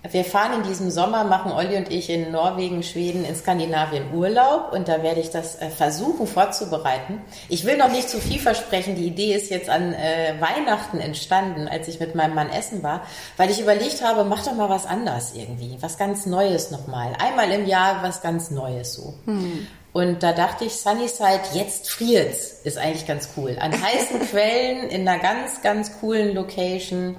Wir 0.09 0.25
fahren 0.25 0.53
in 0.53 0.63
diesem 0.63 0.89
Sommer, 0.89 1.23
machen 1.25 1.51
Olli 1.51 1.77
und 1.77 1.91
ich 1.91 2.09
in 2.09 2.31
Norwegen, 2.31 2.81
Schweden, 2.81 3.23
in 3.23 3.35
Skandinavien 3.35 4.11
Urlaub 4.13 4.73
und 4.73 4.87
da 4.87 5.03
werde 5.03 5.21
ich 5.21 5.29
das 5.29 5.61
äh, 5.61 5.69
versuchen 5.69 6.25
vorzubereiten. 6.25 7.21
Ich 7.49 7.65
will 7.65 7.77
noch 7.77 7.91
nicht 7.91 8.09
zu 8.09 8.17
viel 8.19 8.39
versprechen. 8.39 8.95
Die 8.95 9.05
Idee 9.05 9.35
ist 9.35 9.51
jetzt 9.51 9.69
an 9.69 9.93
äh, 9.93 10.33
Weihnachten 10.39 10.99
entstanden, 10.99 11.67
als 11.67 11.87
ich 11.87 11.99
mit 11.99 12.15
meinem 12.15 12.33
Mann 12.33 12.49
essen 12.49 12.81
war, 12.81 13.05
weil 13.37 13.51
ich 13.51 13.61
überlegt 13.61 14.01
habe, 14.03 14.23
mach 14.23 14.43
doch 14.43 14.55
mal 14.55 14.69
was 14.69 14.87
anders 14.87 15.33
irgendwie, 15.35 15.77
was 15.81 15.99
ganz 15.99 16.25
Neues 16.25 16.71
nochmal. 16.71 17.13
Einmal 17.19 17.51
im 17.51 17.67
Jahr 17.67 18.01
was 18.01 18.23
ganz 18.23 18.49
Neues 18.49 18.93
so. 18.93 19.13
Hm. 19.25 19.67
Und 19.93 20.23
da 20.23 20.31
dachte 20.31 20.65
ich, 20.65 20.73
Sunnyside, 20.73 21.41
jetzt 21.53 21.91
friert's, 21.91 22.61
ist 22.63 22.77
eigentlich 22.79 23.05
ganz 23.05 23.29
cool. 23.37 23.57
An 23.59 23.71
heißen 23.71 24.19
Quellen, 24.31 24.89
in 24.89 25.07
einer 25.07 25.21
ganz, 25.21 25.61
ganz 25.61 25.99
coolen 25.99 26.33
Location. 26.33 27.17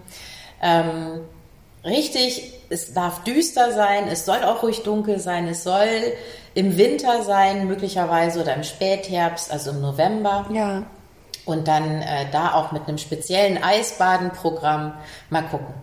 Ähm, 0.60 1.20
richtig, 1.84 2.52
es 2.68 2.94
darf 2.94 3.24
düster 3.24 3.72
sein, 3.72 4.08
es 4.08 4.24
soll 4.24 4.42
auch 4.44 4.62
ruhig 4.62 4.82
dunkel 4.82 5.18
sein, 5.18 5.48
es 5.48 5.64
soll 5.64 6.14
im 6.54 6.76
Winter 6.76 7.22
sein, 7.22 7.66
möglicherweise 7.66 8.40
oder 8.40 8.54
im 8.54 8.62
Spätherbst, 8.62 9.50
also 9.50 9.70
im 9.70 9.80
November. 9.80 10.46
Ja. 10.52 10.84
Und 11.44 11.66
dann 11.66 12.02
äh, 12.02 12.26
da 12.30 12.54
auch 12.54 12.72
mit 12.72 12.86
einem 12.86 12.98
speziellen 12.98 13.62
Eisbadenprogramm 13.62 14.94
mal 15.30 15.42
gucken. 15.42 15.74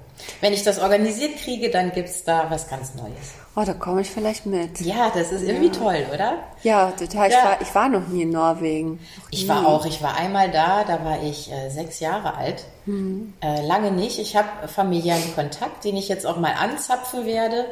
Wenn 0.42 0.54
ich 0.54 0.64
das 0.64 0.80
organisiert 0.80 1.38
kriege, 1.38 1.70
dann 1.70 1.92
gibt's 1.92 2.24
da 2.24 2.48
was 2.50 2.70
ganz 2.70 2.96
Neues. 2.96 3.34
Oh, 3.60 3.66
da 3.66 3.74
komme 3.74 4.02
ich 4.02 4.10
vielleicht 4.10 4.46
mit. 4.46 4.80
Ja, 4.80 5.12
das 5.14 5.34
ist 5.34 5.44
irgendwie 5.44 5.68
ja. 5.68 5.74
toll, 5.74 6.06
oder? 6.14 6.38
Ja, 6.64 6.92
total. 6.92 7.30
Ja. 7.30 7.38
Ich, 7.38 7.44
war, 7.44 7.62
ich 7.62 7.76
war 7.76 7.90
noch 7.90 8.08
nie 8.08 8.22
in 8.22 8.30
Norwegen. 8.30 9.00
Ich 9.32 9.50
war 9.50 9.68
auch. 9.68 9.86
Ich 9.86 10.02
war 10.02 10.16
einmal 10.16 10.50
da, 10.50 10.86
da 10.86 11.04
war 11.04 11.22
ich 11.22 11.52
äh, 11.52 11.70
sechs 11.70 12.00
Jahre 12.00 12.36
alt. 12.36 12.64
Mhm. 12.86 13.34
Äh, 13.42 13.66
lange 13.66 13.92
nicht. 13.92 14.18
Ich 14.18 14.38
habe 14.38 14.70
familiären 14.70 15.36
Kontakt, 15.36 15.84
den 15.84 15.98
ich 15.98 16.08
jetzt 16.08 16.26
auch 16.26 16.38
mal 16.38 16.54
anzapfen 16.54 17.26
werde. 17.26 17.66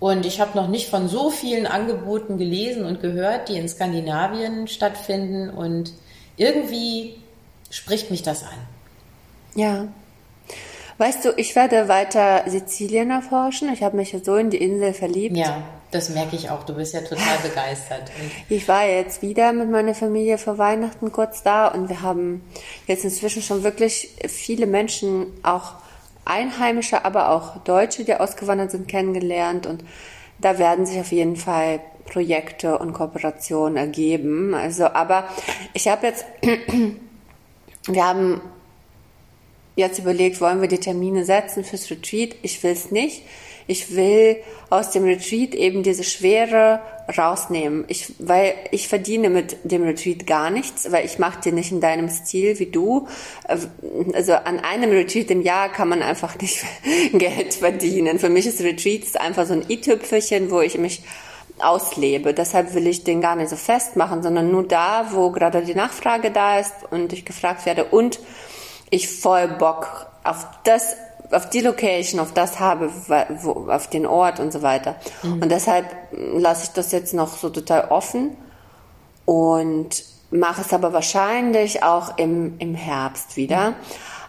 Und 0.00 0.24
ich 0.24 0.40
habe 0.40 0.56
noch 0.56 0.68
nicht 0.68 0.88
von 0.88 1.06
so 1.06 1.28
vielen 1.28 1.66
Angeboten 1.66 2.38
gelesen 2.38 2.86
und 2.86 3.02
gehört, 3.02 3.50
die 3.50 3.58
in 3.58 3.68
Skandinavien 3.68 4.68
stattfinden. 4.68 5.50
Und 5.50 5.92
irgendwie 6.38 7.20
spricht 7.68 8.10
mich 8.10 8.22
das 8.22 8.42
an. 8.42 8.58
Ja, 9.54 9.88
Weißt 10.98 11.24
du, 11.24 11.32
ich 11.36 11.54
werde 11.54 11.88
weiter 11.88 12.44
Sizilien 12.46 13.10
erforschen. 13.10 13.72
Ich 13.72 13.82
habe 13.82 13.96
mich 13.96 14.16
so 14.22 14.36
in 14.36 14.48
die 14.48 14.56
Insel 14.56 14.94
verliebt. 14.94 15.36
Ja, 15.36 15.62
das 15.90 16.08
merke 16.08 16.36
ich 16.36 16.48
auch. 16.48 16.64
Du 16.64 16.74
bist 16.74 16.94
ja 16.94 17.02
total 17.02 17.38
begeistert. 17.42 18.10
ich 18.48 18.66
war 18.66 18.86
jetzt 18.86 19.20
wieder 19.20 19.52
mit 19.52 19.70
meiner 19.70 19.94
Familie 19.94 20.38
vor 20.38 20.56
Weihnachten 20.56 21.12
kurz 21.12 21.42
da 21.42 21.68
und 21.68 21.90
wir 21.90 22.00
haben 22.00 22.42
jetzt 22.86 23.04
inzwischen 23.04 23.42
schon 23.42 23.62
wirklich 23.62 24.10
viele 24.26 24.66
Menschen, 24.66 25.26
auch 25.42 25.74
Einheimische, 26.24 27.04
aber 27.04 27.30
auch 27.30 27.58
Deutsche, 27.58 28.04
die 28.04 28.14
ausgewandert 28.14 28.70
sind, 28.70 28.88
kennengelernt 28.88 29.66
und 29.66 29.84
da 30.38 30.58
werden 30.58 30.86
sich 30.86 30.98
auf 30.98 31.12
jeden 31.12 31.36
Fall 31.36 31.80
Projekte 32.06 32.78
und 32.78 32.92
Kooperationen 32.92 33.76
ergeben. 33.76 34.54
Also, 34.54 34.86
aber 34.86 35.28
ich 35.72 35.88
habe 35.88 36.06
jetzt, 36.06 36.24
wir 37.86 38.06
haben 38.06 38.40
jetzt 39.76 39.98
überlegt, 39.98 40.40
wollen 40.40 40.60
wir 40.60 40.68
die 40.68 40.80
Termine 40.80 41.24
setzen 41.24 41.62
fürs 41.62 41.90
Retreat? 41.90 42.34
Ich 42.42 42.62
will 42.62 42.72
es 42.72 42.90
nicht. 42.90 43.22
Ich 43.68 43.94
will 43.96 44.36
aus 44.70 44.90
dem 44.90 45.04
Retreat 45.04 45.54
eben 45.54 45.82
diese 45.82 46.04
Schwere 46.04 46.80
rausnehmen. 47.16 47.84
Ich, 47.88 48.14
weil 48.18 48.54
ich 48.70 48.88
verdiene 48.88 49.28
mit 49.28 49.56
dem 49.64 49.82
Retreat 49.82 50.26
gar 50.26 50.50
nichts, 50.50 50.90
weil 50.90 51.04
ich 51.04 51.18
mache 51.18 51.40
dir 51.40 51.52
nicht 51.52 51.72
in 51.72 51.80
deinem 51.80 52.08
Stil 52.08 52.58
wie 52.58 52.66
du. 52.66 53.08
Also 53.46 54.34
an 54.34 54.60
einem 54.60 54.90
Retreat 54.90 55.30
im 55.30 55.42
Jahr 55.42 55.68
kann 55.68 55.88
man 55.88 56.02
einfach 56.02 56.38
nicht 56.40 56.64
Geld 57.12 57.54
verdienen. 57.54 58.18
Für 58.18 58.30
mich 58.30 58.46
ist 58.46 58.60
Retreat 58.60 59.20
einfach 59.20 59.46
so 59.46 59.54
ein 59.54 59.64
i-Tüpfelchen, 59.68 60.50
wo 60.50 60.60
ich 60.60 60.78
mich 60.78 61.02
auslebe. 61.58 62.34
Deshalb 62.34 62.74
will 62.74 62.86
ich 62.86 63.04
den 63.04 63.20
gar 63.20 63.34
nicht 63.34 63.48
so 63.48 63.56
festmachen, 63.56 64.22
sondern 64.22 64.50
nur 64.50 64.66
da, 64.66 65.08
wo 65.12 65.30
gerade 65.30 65.62
die 65.62 65.74
Nachfrage 65.74 66.30
da 66.30 66.58
ist 66.58 66.72
und 66.90 67.12
ich 67.12 67.24
gefragt 67.24 67.66
werde 67.66 67.84
und 67.84 68.20
ich 68.90 69.08
voll 69.08 69.48
Bock 69.48 70.06
auf 70.24 70.46
das, 70.64 70.96
auf 71.30 71.48
die 71.50 71.60
Location, 71.60 72.20
auf 72.20 72.32
das 72.32 72.60
habe, 72.60 72.90
wo, 73.40 73.70
auf 73.70 73.88
den 73.88 74.06
Ort 74.06 74.40
und 74.40 74.52
so 74.52 74.62
weiter. 74.62 74.96
Mhm. 75.22 75.42
Und 75.42 75.48
deshalb 75.50 75.86
lasse 76.12 76.64
ich 76.64 76.70
das 76.70 76.92
jetzt 76.92 77.14
noch 77.14 77.36
so 77.36 77.50
total 77.50 77.88
offen 77.88 78.36
und 79.24 80.04
mache 80.30 80.62
es 80.62 80.72
aber 80.72 80.92
wahrscheinlich 80.92 81.82
auch 81.82 82.18
im, 82.18 82.58
im 82.58 82.74
Herbst 82.74 83.36
wieder. 83.36 83.70
Mhm. 83.70 83.74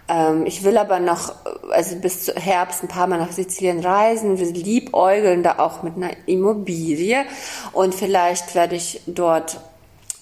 Ähm, 0.10 0.46
ich 0.46 0.64
will 0.64 0.78
aber 0.78 1.00
noch, 1.00 1.34
also 1.72 1.96
bis 1.98 2.32
Herbst 2.36 2.84
ein 2.84 2.88
paar 2.88 3.08
Mal 3.08 3.20
nach 3.20 3.32
Sizilien 3.32 3.80
reisen. 3.80 4.40
Wir 4.40 4.52
liebäugeln 4.52 5.44
da 5.44 5.60
auch 5.60 5.84
mit 5.84 5.98
einer 5.98 6.12
Immobilie 6.26 7.26
und 7.74 7.94
vielleicht 7.94 8.56
werde 8.56 8.76
ich 8.76 9.02
dort 9.06 9.60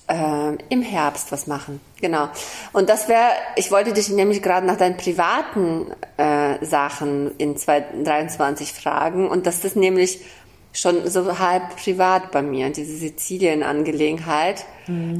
äh, 0.07 0.55
im 0.69 0.81
Herbst 0.81 1.31
was 1.31 1.47
machen. 1.47 1.81
Genau. 2.01 2.29
Und 2.73 2.89
das 2.89 3.07
wäre, 3.07 3.31
ich 3.55 3.71
wollte 3.71 3.93
dich 3.93 4.09
nämlich 4.09 4.41
gerade 4.41 4.65
nach 4.65 4.77
deinen 4.77 4.97
privaten 4.97 5.87
äh, 6.17 6.63
Sachen 6.63 7.35
in 7.37 7.57
2023 7.57 8.71
fragen. 8.73 9.27
Und 9.27 9.47
das 9.47 9.63
ist 9.65 9.75
nämlich 9.75 10.19
schon 10.73 11.07
so 11.09 11.39
halb 11.39 11.77
privat 11.77 12.31
bei 12.31 12.41
mir, 12.41 12.69
diese 12.69 12.97
Sizilien-Angelegenheit. 12.97 14.65
Mhm. 14.87 15.19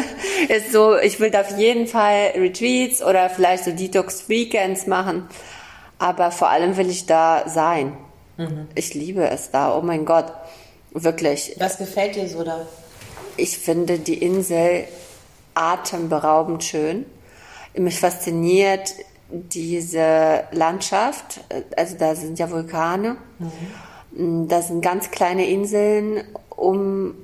ist 0.48 0.72
so, 0.72 0.96
ich 0.96 1.20
will 1.20 1.30
da 1.30 1.42
auf 1.42 1.56
jeden 1.56 1.86
Fall 1.86 2.32
Retreats 2.34 3.02
oder 3.02 3.30
vielleicht 3.30 3.64
so 3.64 3.70
Detox-Weekends 3.70 4.86
machen. 4.86 5.28
Aber 5.98 6.30
vor 6.30 6.50
allem 6.50 6.76
will 6.76 6.90
ich 6.90 7.06
da 7.06 7.44
sein. 7.48 7.96
Mhm. 8.36 8.68
Ich 8.74 8.94
liebe 8.94 9.28
es 9.28 9.50
da, 9.50 9.76
oh 9.76 9.82
mein 9.82 10.04
Gott. 10.04 10.32
Wirklich. 10.92 11.54
Was 11.58 11.78
gefällt 11.78 12.16
dir 12.16 12.28
so 12.28 12.42
da? 12.42 12.66
Ich 13.36 13.58
finde 13.58 13.98
die 13.98 14.18
Insel 14.22 14.84
atemberaubend 15.54 16.64
schön. 16.64 17.06
Mich 17.74 18.00
fasziniert 18.00 18.94
diese 19.30 20.44
Landschaft. 20.52 21.40
Also 21.76 21.96
da 21.98 22.14
sind 22.14 22.38
ja 22.38 22.50
Vulkane. 22.50 23.16
Mhm. 24.12 24.48
Da 24.48 24.62
sind 24.62 24.80
ganz 24.80 25.10
kleine 25.10 25.46
Inseln 25.46 26.22
um 26.48 27.14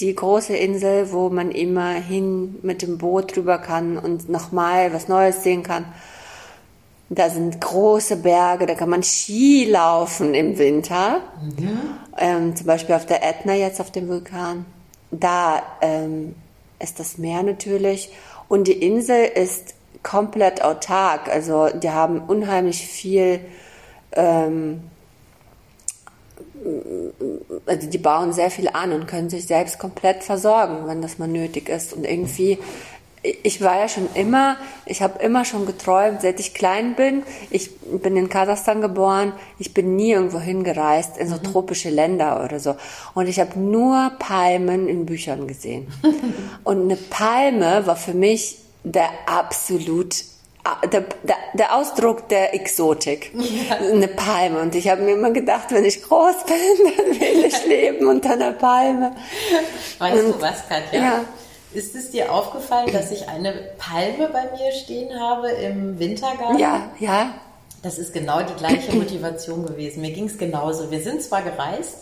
die 0.00 0.14
große 0.14 0.56
Insel, 0.56 1.12
wo 1.12 1.28
man 1.28 1.50
immerhin 1.50 2.58
mit 2.62 2.82
dem 2.82 2.98
Boot 2.98 3.36
drüber 3.36 3.58
kann 3.58 3.98
und 3.98 4.28
nochmal 4.28 4.92
was 4.92 5.08
Neues 5.08 5.42
sehen 5.42 5.62
kann. 5.62 5.84
Da 7.10 7.30
sind 7.30 7.60
große 7.60 8.16
Berge, 8.16 8.66
da 8.66 8.74
kann 8.74 8.90
man 8.90 9.02
Ski 9.02 9.64
laufen 9.64 10.34
im 10.34 10.58
Winter. 10.58 11.20
Mhm. 11.42 11.78
Ähm, 12.18 12.56
zum 12.56 12.66
Beispiel 12.66 12.94
auf 12.94 13.06
der 13.06 13.26
Ätna 13.26 13.54
jetzt 13.54 13.80
auf 13.80 13.90
dem 13.90 14.08
Vulkan 14.08 14.66
da 15.10 15.62
ähm, 15.80 16.34
ist 16.80 17.00
das 17.00 17.18
Meer 17.18 17.42
natürlich 17.42 18.10
und 18.48 18.68
die 18.68 18.84
Insel 18.84 19.24
ist 19.24 19.74
komplett 20.02 20.62
autark. 20.62 21.28
Also 21.28 21.68
die 21.68 21.90
haben 21.90 22.20
unheimlich 22.20 22.86
viel, 22.86 23.40
ähm, 24.12 24.82
also 27.66 27.88
die 27.88 27.98
bauen 27.98 28.32
sehr 28.32 28.50
viel 28.50 28.68
an 28.68 28.92
und 28.92 29.06
können 29.06 29.30
sich 29.30 29.46
selbst 29.46 29.78
komplett 29.78 30.22
versorgen, 30.24 30.86
wenn 30.86 31.02
das 31.02 31.18
mal 31.18 31.28
nötig 31.28 31.68
ist. 31.68 31.92
Und 31.92 32.04
irgendwie 32.04 32.58
ich 33.22 33.60
war 33.60 33.80
ja 33.80 33.88
schon 33.88 34.08
immer, 34.14 34.56
ich 34.86 35.02
habe 35.02 35.20
immer 35.22 35.44
schon 35.44 35.66
geträumt, 35.66 36.22
seit 36.22 36.38
ich 36.40 36.54
klein 36.54 36.94
bin. 36.94 37.22
Ich 37.50 37.70
bin 37.80 38.16
in 38.16 38.28
Kasachstan 38.28 38.80
geboren. 38.80 39.32
Ich 39.58 39.74
bin 39.74 39.96
nie 39.96 40.12
irgendwo 40.12 40.38
hingereist 40.38 41.18
in 41.18 41.28
so 41.28 41.36
mhm. 41.36 41.42
tropische 41.42 41.90
Länder 41.90 42.44
oder 42.44 42.60
so. 42.60 42.76
Und 43.14 43.28
ich 43.28 43.40
habe 43.40 43.58
nur 43.58 44.12
Palmen 44.18 44.88
in 44.88 45.06
Büchern 45.06 45.48
gesehen. 45.48 45.88
Und 46.64 46.82
eine 46.82 46.96
Palme 46.96 47.86
war 47.86 47.96
für 47.96 48.14
mich 48.14 48.58
der 48.84 49.08
absolut 49.26 50.24
der, 50.92 51.00
der, 51.00 51.36
der 51.54 51.74
Ausdruck 51.74 52.28
der 52.28 52.54
Exotik. 52.54 53.32
Ja. 53.68 53.76
Eine 53.76 54.08
Palme. 54.08 54.60
Und 54.60 54.74
ich 54.74 54.88
habe 54.88 55.02
mir 55.02 55.12
immer 55.12 55.30
gedacht, 55.30 55.66
wenn 55.70 55.84
ich 55.84 56.02
groß 56.02 56.44
bin, 56.46 56.92
dann 56.96 57.20
will 57.20 57.44
ich 57.44 57.66
leben 57.66 58.06
unter 58.06 58.32
einer 58.32 58.52
Palme. 58.52 59.16
Weißt 59.98 60.24
und, 60.24 60.34
du 60.34 60.40
was, 60.40 60.68
Katja? 60.68 61.00
Ja. 61.00 61.24
Ist 61.72 61.94
es 61.94 62.10
dir 62.10 62.32
aufgefallen, 62.32 62.90
dass 62.92 63.10
ich 63.10 63.28
eine 63.28 63.52
Palme 63.78 64.28
bei 64.32 64.44
mir 64.56 64.72
stehen 64.72 65.18
habe 65.20 65.50
im 65.50 65.98
Wintergarten? 65.98 66.58
Ja, 66.58 66.88
ja. 66.98 67.30
Das 67.82 67.98
ist 67.98 68.12
genau 68.12 68.40
die 68.42 68.54
gleiche 68.54 68.92
Motivation 68.96 69.66
gewesen. 69.66 70.00
Mir 70.00 70.12
ging 70.12 70.26
es 70.26 70.38
genauso. 70.38 70.90
Wir 70.90 71.00
sind 71.02 71.22
zwar 71.22 71.42
gereist, 71.42 71.98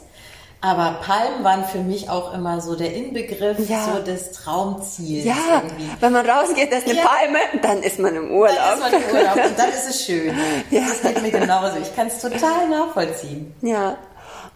Aber 0.62 1.00
Palmen 1.02 1.44
waren 1.44 1.64
für 1.66 1.78
mich 1.80 2.08
auch 2.08 2.32
immer 2.32 2.60
so 2.62 2.76
der 2.76 2.94
Inbegriff 2.94 3.58
Ja. 3.68 3.84
so 3.92 4.02
des 4.02 4.32
Traumziels. 4.32 5.26
Ja, 5.26 5.62
irgendwie. 5.62 5.90
wenn 6.00 6.12
man 6.12 6.28
rausgeht, 6.28 6.72
da 6.72 6.78
ist 6.78 6.86
eine 6.88 6.96
Ja. 6.98 7.04
Palme, 7.06 7.38
dann 7.60 7.82
ist 7.82 7.98
man 7.98 8.16
im 8.16 8.30
Urlaub. 8.30 8.56
Dann 8.56 8.78
ist 8.78 8.92
man 8.92 9.02
im 9.02 9.16
Urlaub 9.16 9.36
und 9.50 9.58
dann 9.58 9.68
ist 9.68 9.88
es 9.90 10.04
schön. 10.06 10.34
Ja. 10.70 10.80
Das 10.88 11.02
geht 11.02 11.22
mir 11.22 11.30
genauso. 11.30 11.76
Ich 11.82 11.94
kann 11.94 12.06
es 12.06 12.20
total 12.20 12.68
nachvollziehen. 12.70 13.54
Ja, 13.60 13.98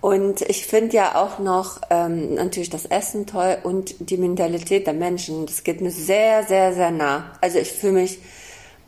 und 0.01 0.41
ich 0.43 0.67
finde 0.67 0.97
ja 0.97 1.15
auch 1.15 1.39
noch 1.39 1.81
ähm, 1.91 2.35
natürlich 2.35 2.71
das 2.71 2.87
Essen 2.87 3.27
toll 3.27 3.59
und 3.63 4.11
die 4.11 4.17
Mentalität 4.17 4.87
der 4.87 4.95
Menschen. 4.95 5.47
Das 5.47 5.63
geht 5.63 5.81
mir 5.81 5.91
sehr, 5.91 6.45
sehr, 6.45 6.73
sehr 6.73 6.91
nah. 6.91 7.33
Also 7.41 7.59
ich 7.59 7.71
fühle 7.71 7.93
mich 7.95 8.19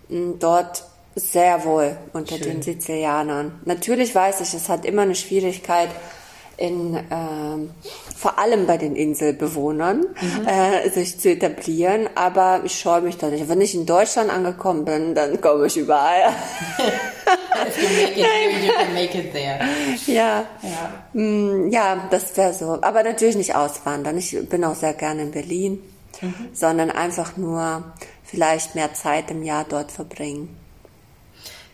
mh, 0.08 0.34
dort 0.38 0.84
sehr 1.14 1.64
wohl 1.64 1.96
unter 2.14 2.36
Schön. 2.36 2.44
den 2.44 2.62
Sizilianern. 2.62 3.60
Natürlich 3.66 4.14
weiß 4.14 4.40
ich, 4.40 4.54
es 4.54 4.70
hat 4.70 4.86
immer 4.86 5.02
eine 5.02 5.14
Schwierigkeit 5.14 5.90
in 6.56 6.98
ähm, 7.10 7.70
vor 8.16 8.38
allem 8.38 8.66
bei 8.66 8.76
den 8.76 8.94
Inselbewohnern 8.94 10.06
äh, 10.46 10.88
sich 10.90 11.18
zu 11.18 11.30
etablieren, 11.30 12.08
aber 12.14 12.62
ich 12.64 12.78
scheue 12.78 13.00
mich 13.00 13.18
da 13.18 13.28
nicht. 13.28 13.48
Wenn 13.48 13.60
ich 13.60 13.74
in 13.74 13.84
Deutschland 13.84 14.30
angekommen 14.30 14.84
bin, 14.84 15.14
dann 15.14 15.40
komme 15.40 15.66
ich 15.66 15.76
überall. 15.76 16.32
If 17.66 17.76
you 17.82 17.88
make 17.88 18.16
it 18.18 18.26
here, 18.26 18.66
you 18.66 18.72
can 18.72 18.94
make 18.94 19.18
it 19.18 19.32
there. 19.32 19.60
ja. 20.06 20.44
Ja. 20.62 20.92
Mm, 21.12 21.70
Ja, 21.70 22.08
das 22.10 22.36
wäre 22.36 22.52
so. 22.52 22.78
Aber 22.82 23.02
natürlich 23.02 23.36
nicht 23.36 23.54
auswandern. 23.54 24.18
Ich 24.18 24.36
bin 24.48 24.64
auch 24.64 24.74
sehr 24.74 24.92
gerne 24.94 25.22
in 25.22 25.30
Berlin, 25.30 25.78
sondern 26.52 26.90
einfach 26.90 27.36
nur 27.36 27.84
vielleicht 28.24 28.74
mehr 28.74 28.92
Zeit 28.94 29.30
im 29.30 29.42
Jahr 29.42 29.64
dort 29.68 29.92
verbringen. 29.92 30.56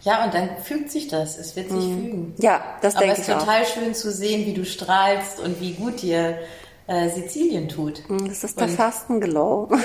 Ja, 0.02 0.24
und 0.24 0.32
dann 0.32 0.48
fügt 0.62 0.90
sich 0.90 1.08
das. 1.08 1.36
Es 1.38 1.56
wird 1.56 1.70
sich 1.70 1.82
fügen. 1.84 2.34
Ja, 2.38 2.62
das 2.82 2.94
Aber 2.94 3.04
denke 3.06 3.20
es 3.20 3.26
ich 3.28 3.28
ist 3.28 3.34
auch. 3.34 3.40
total 3.44 3.66
schön 3.66 3.94
zu 3.94 4.10
sehen, 4.12 4.46
wie 4.46 4.54
du 4.54 4.64
strahlst 4.64 5.40
und 5.40 5.60
wie 5.60 5.72
gut 5.74 6.02
dir 6.02 6.38
äh, 6.88 7.08
Sizilien 7.10 7.68
tut. 7.68 8.02
Das 8.26 8.44
ist 8.44 8.58
der 8.58 8.68
Fastenglow. 8.68 9.64
Oder 9.64 9.76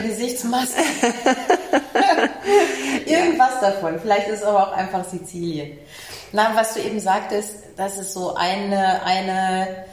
die 0.00 0.08
Gesichtsmaske. 0.08 0.82
Irgendwas 3.06 3.60
davon. 3.60 4.00
Vielleicht 4.00 4.28
ist 4.28 4.40
es 4.40 4.44
aber 4.44 4.68
auch 4.68 4.72
einfach 4.72 5.04
Sizilien. 5.04 5.78
Na, 6.32 6.56
was 6.56 6.74
du 6.74 6.80
eben 6.80 6.98
sagtest, 6.98 7.56
dass 7.76 7.98
es 7.98 8.14
so 8.14 8.34
eine, 8.34 9.02
eine, 9.04 9.84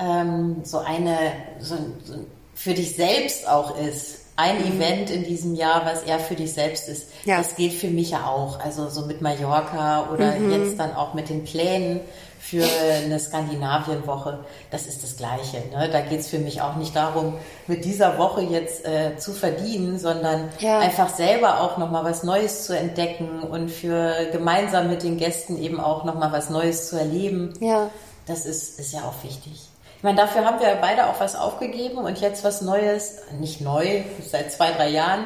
ähm, 0.00 0.56
so 0.64 0.78
eine, 0.78 1.18
so, 1.60 1.76
so 2.04 2.14
für 2.54 2.74
dich 2.74 2.96
selbst 2.96 3.48
auch 3.48 3.78
ist. 3.78 4.22
Ein 4.34 4.58
Event 4.66 5.10
in 5.10 5.24
diesem 5.24 5.54
Jahr, 5.54 5.86
was 5.86 6.02
eher 6.02 6.18
für 6.18 6.34
dich 6.34 6.52
selbst 6.52 6.88
ist. 6.88 7.08
Ja. 7.24 7.38
Das 7.38 7.54
gilt 7.54 7.72
für 7.72 7.88
mich 7.88 8.10
ja 8.10 8.26
auch. 8.26 8.60
Also 8.60 8.90
so 8.90 9.06
mit 9.06 9.22
Mallorca 9.22 10.10
oder 10.12 10.36
jetzt 10.36 10.78
dann 10.78 10.94
auch 10.94 11.14
mit 11.14 11.30
den 11.30 11.44
Plänen 11.44 12.00
für 12.48 12.64
eine 13.04 13.18
Skandinavienwoche. 13.18 14.38
Das 14.70 14.86
ist 14.86 15.02
das 15.02 15.16
Gleiche. 15.16 15.58
Ne? 15.72 15.88
Da 15.90 16.00
geht 16.00 16.20
es 16.20 16.28
für 16.28 16.38
mich 16.38 16.60
auch 16.62 16.76
nicht 16.76 16.94
darum, 16.94 17.34
mit 17.66 17.84
dieser 17.84 18.18
Woche 18.18 18.42
jetzt 18.42 18.84
äh, 18.86 19.16
zu 19.18 19.32
verdienen, 19.32 19.98
sondern 19.98 20.48
Ja. 20.60 20.78
einfach 20.78 21.08
selber 21.08 21.60
auch 21.60 21.76
nochmal 21.76 22.04
was 22.04 22.22
Neues 22.22 22.66
zu 22.66 22.76
entdecken 22.76 23.40
und 23.42 23.68
für 23.70 24.12
gemeinsam 24.32 24.88
mit 24.88 25.02
den 25.02 25.16
Gästen 25.16 25.60
eben 25.60 25.80
auch 25.80 26.04
nochmal 26.04 26.30
was 26.32 26.50
Neues 26.50 26.88
zu 26.88 26.96
erleben. 26.96 27.52
Ja. 27.60 27.90
Das 28.26 28.46
ist, 28.46 28.78
ist 28.78 28.92
ja 28.92 29.00
auch 29.00 29.24
wichtig. 29.24 29.68
Ich 29.96 30.02
meine, 30.02 30.16
dafür 30.18 30.44
haben 30.44 30.60
wir 30.60 30.76
beide 30.80 31.06
auch 31.08 31.18
was 31.18 31.34
aufgegeben 31.36 31.98
und 31.98 32.20
jetzt 32.20 32.44
was 32.44 32.60
Neues, 32.62 33.16
nicht 33.40 33.60
neu, 33.60 34.02
seit 34.30 34.52
zwei, 34.52 34.70
drei 34.72 34.88
Jahren, 34.90 35.24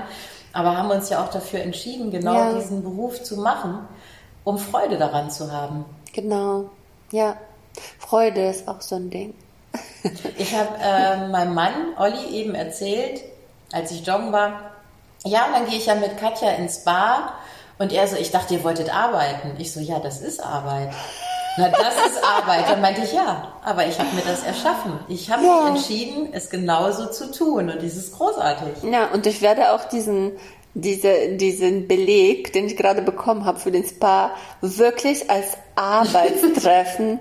aber 0.52 0.76
haben 0.76 0.90
uns 0.90 1.10
ja 1.10 1.22
auch 1.22 1.28
dafür 1.28 1.60
entschieden, 1.60 2.10
genau 2.10 2.34
Ja. 2.34 2.52
diesen 2.54 2.82
Beruf 2.82 3.22
zu 3.22 3.36
machen, 3.36 3.80
um 4.44 4.58
Freude 4.58 4.96
daran 4.96 5.30
zu 5.30 5.52
haben. 5.52 5.84
Genau. 6.12 6.70
Ja. 7.12 7.36
Freude 7.98 8.46
ist 8.48 8.68
auch 8.68 8.80
so 8.80 8.96
ein 8.96 9.10
Ding. 9.10 9.34
Ich 10.38 10.54
habe 10.56 10.70
äh, 10.82 11.28
meinem 11.28 11.54
Mann, 11.54 11.72
Olli, 11.98 12.24
eben 12.30 12.54
erzählt, 12.54 13.20
als 13.72 13.90
ich 13.90 14.06
joggen 14.06 14.32
war, 14.32 14.70
ja, 15.24 15.44
und 15.46 15.52
dann 15.52 15.66
gehe 15.66 15.76
ich 15.76 15.84
ja 15.86 15.94
mit 15.94 16.16
Katja 16.18 16.52
ins 16.52 16.82
Bar 16.84 17.34
und 17.78 17.92
er 17.92 18.08
so, 18.08 18.16
ich 18.16 18.30
dachte, 18.30 18.54
ihr 18.54 18.64
wolltet 18.64 18.94
arbeiten. 18.94 19.52
Ich 19.58 19.70
so, 19.72 19.80
ja, 19.80 19.98
das 19.98 20.22
ist 20.22 20.42
Arbeit. 20.42 20.90
Na, 21.58 21.68
das 21.68 21.94
ist 22.06 22.24
Arbeit. 22.24 22.70
Dann 22.70 22.80
meinte 22.80 23.02
ich, 23.02 23.12
ja, 23.12 23.52
aber 23.62 23.84
ich 23.86 23.98
habe 23.98 24.08
mir 24.14 24.22
das 24.22 24.42
erschaffen. 24.44 24.98
Ich 25.08 25.30
habe 25.30 25.44
Ja. 25.44 25.60
mich 25.64 25.76
entschieden, 25.76 26.30
es 26.32 26.48
genauso 26.48 27.06
zu 27.10 27.30
tun 27.30 27.68
und 27.68 27.76
das 27.82 27.96
ist 27.96 28.16
großartig. 28.16 28.82
Ja, 28.90 29.08
und 29.12 29.26
ich 29.26 29.42
werde 29.42 29.72
auch 29.72 29.84
diesen, 29.84 30.32
diese, 30.74 31.36
diesen 31.36 31.88
Beleg, 31.88 32.52
den 32.52 32.66
ich 32.66 32.76
gerade 32.76 33.02
bekommen 33.02 33.44
habe 33.44 33.58
für 33.58 33.70
den 33.70 33.84
Spa, 33.84 34.34
wirklich 34.60 35.30
als 35.30 35.56
Arbeitstreffen 35.74 37.20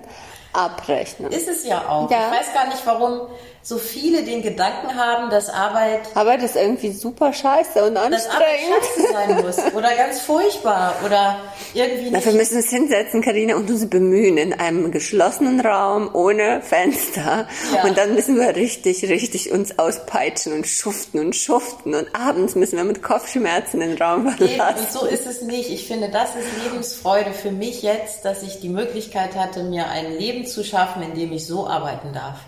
abrechnen. 0.52 1.30
Ist 1.32 1.48
es 1.48 1.64
ja 1.64 1.88
auch. 1.88 2.10
Ja. 2.10 2.30
Ich 2.32 2.40
weiß 2.40 2.54
gar 2.54 2.66
nicht, 2.66 2.84
warum 2.84 3.28
so 3.62 3.78
viele 3.78 4.22
den 4.22 4.42
Gedanken 4.42 4.94
haben, 4.96 5.30
dass 5.30 5.50
Arbeit 5.50 6.00
Arbeit 6.14 6.42
ist 6.42 6.56
irgendwie 6.56 6.92
super 6.92 7.32
scheiße 7.32 7.84
und 7.84 7.94
dass 7.94 8.04
Arbeit 8.04 8.26
anstrengend. 8.26 8.84
scheiße 8.96 9.12
sein 9.12 9.44
muss 9.44 9.74
oder 9.74 9.94
ganz 9.94 10.20
furchtbar 10.20 10.94
oder 11.04 11.36
irgendwie 11.74 12.10
nicht 12.10 12.30
wir 12.30 12.32
müssen 12.32 12.56
uns 12.56 12.70
hinsetzen, 12.70 13.22
Karina, 13.22 13.56
und 13.56 13.68
uns 13.70 13.88
bemühen 13.88 14.36
in 14.38 14.52
einem 14.52 14.90
geschlossenen 14.90 15.60
Raum 15.60 16.10
ohne 16.14 16.62
Fenster. 16.62 17.48
Ja. 17.74 17.84
Und 17.84 17.98
dann 17.98 18.14
müssen 18.14 18.36
wir 18.36 18.54
richtig, 18.56 19.08
richtig 19.08 19.50
uns 19.50 19.78
auspeitschen 19.78 20.52
und 20.52 20.66
schuften 20.66 21.20
und 21.20 21.36
schuften. 21.36 21.94
Und 21.94 22.08
abends 22.14 22.54
müssen 22.54 22.76
wir 22.76 22.84
mit 22.84 23.02
Kopfschmerzen 23.02 23.80
den 23.80 23.96
Raum 23.96 24.26
Eben, 24.26 24.36
verlassen. 24.36 24.80
und 24.80 24.92
so 24.92 25.06
ist 25.06 25.26
es 25.26 25.42
nicht. 25.42 25.70
Ich 25.70 25.86
finde, 25.86 26.08
das 26.08 26.30
ist 26.30 26.46
Lebensfreude 26.64 27.32
für 27.32 27.52
mich 27.52 27.82
jetzt, 27.82 28.24
dass 28.24 28.42
ich 28.42 28.60
die 28.60 28.68
Möglichkeit 28.68 29.36
hatte, 29.36 29.62
mir 29.62 29.88
ein 29.88 30.12
Leben 30.12 30.46
zu 30.46 30.64
schaffen, 30.64 31.02
in 31.02 31.14
dem 31.14 31.32
ich 31.32 31.46
so 31.46 31.66
arbeiten 31.66 32.12
darf. 32.12 32.38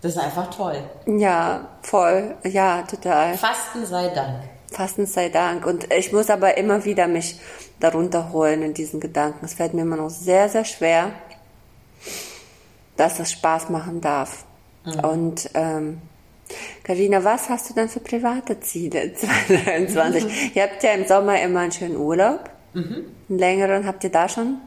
Das 0.00 0.12
ist 0.12 0.18
einfach 0.18 0.50
toll. 0.54 0.82
Ja, 1.06 1.68
voll. 1.82 2.36
Ja, 2.44 2.82
total. 2.82 3.36
Fasten 3.36 3.84
sei 3.84 4.08
Dank. 4.08 4.44
Fasten 4.70 5.06
sei 5.06 5.28
Dank. 5.28 5.66
Und 5.66 5.92
ich 5.92 6.12
muss 6.12 6.30
aber 6.30 6.56
immer 6.56 6.84
wieder 6.84 7.08
mich 7.08 7.40
darunter 7.80 8.32
holen 8.32 8.62
in 8.62 8.74
diesen 8.74 9.00
Gedanken. 9.00 9.44
Es 9.44 9.54
fällt 9.54 9.74
mir 9.74 9.82
immer 9.82 9.96
noch 9.96 10.10
sehr, 10.10 10.48
sehr 10.48 10.64
schwer, 10.64 11.10
dass 12.96 13.16
das 13.16 13.32
Spaß 13.32 13.70
machen 13.70 14.00
darf. 14.00 14.44
Und 15.02 15.50
ähm, 15.54 16.00
Carina, 16.82 17.22
was 17.24 17.48
hast 17.48 17.68
du 17.68 17.74
dann 17.74 17.88
für 17.88 18.00
private 18.00 18.60
Ziele 18.60 19.12
2023? 19.14 20.56
Ihr 20.56 20.62
habt 20.62 20.82
ja 20.82 20.92
im 20.92 21.06
Sommer 21.06 21.40
immer 21.42 21.60
einen 21.60 21.72
schönen 21.72 21.96
Urlaub. 21.96 22.50
Einen 22.74 23.38
längeren 23.38 23.86
habt 23.86 24.04
ihr 24.04 24.10
da 24.10 24.28
schon? 24.28 24.58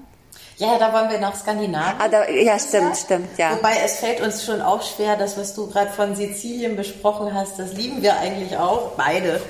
Ja, 0.61 0.77
da 0.77 0.93
wollen 0.93 1.09
wir 1.09 1.17
nach 1.17 1.35
Skandinavien. 1.35 1.95
Ah, 1.97 2.07
da, 2.07 2.29
ja, 2.29 2.59
stimmt, 2.59 2.95
stimmt, 2.95 3.35
ja. 3.39 3.55
Wobei 3.55 3.71
es 3.83 3.95
fällt 3.95 4.21
uns 4.21 4.45
schon 4.45 4.61
auch 4.61 4.83
schwer, 4.83 5.15
das, 5.15 5.35
was 5.35 5.55
du 5.55 5.67
gerade 5.67 5.89
von 5.89 6.15
Sizilien 6.15 6.75
besprochen 6.75 7.33
hast, 7.33 7.57
das 7.57 7.73
lieben 7.73 8.03
wir 8.03 8.19
eigentlich 8.19 8.55
auch, 8.57 8.91
beide. 8.91 9.41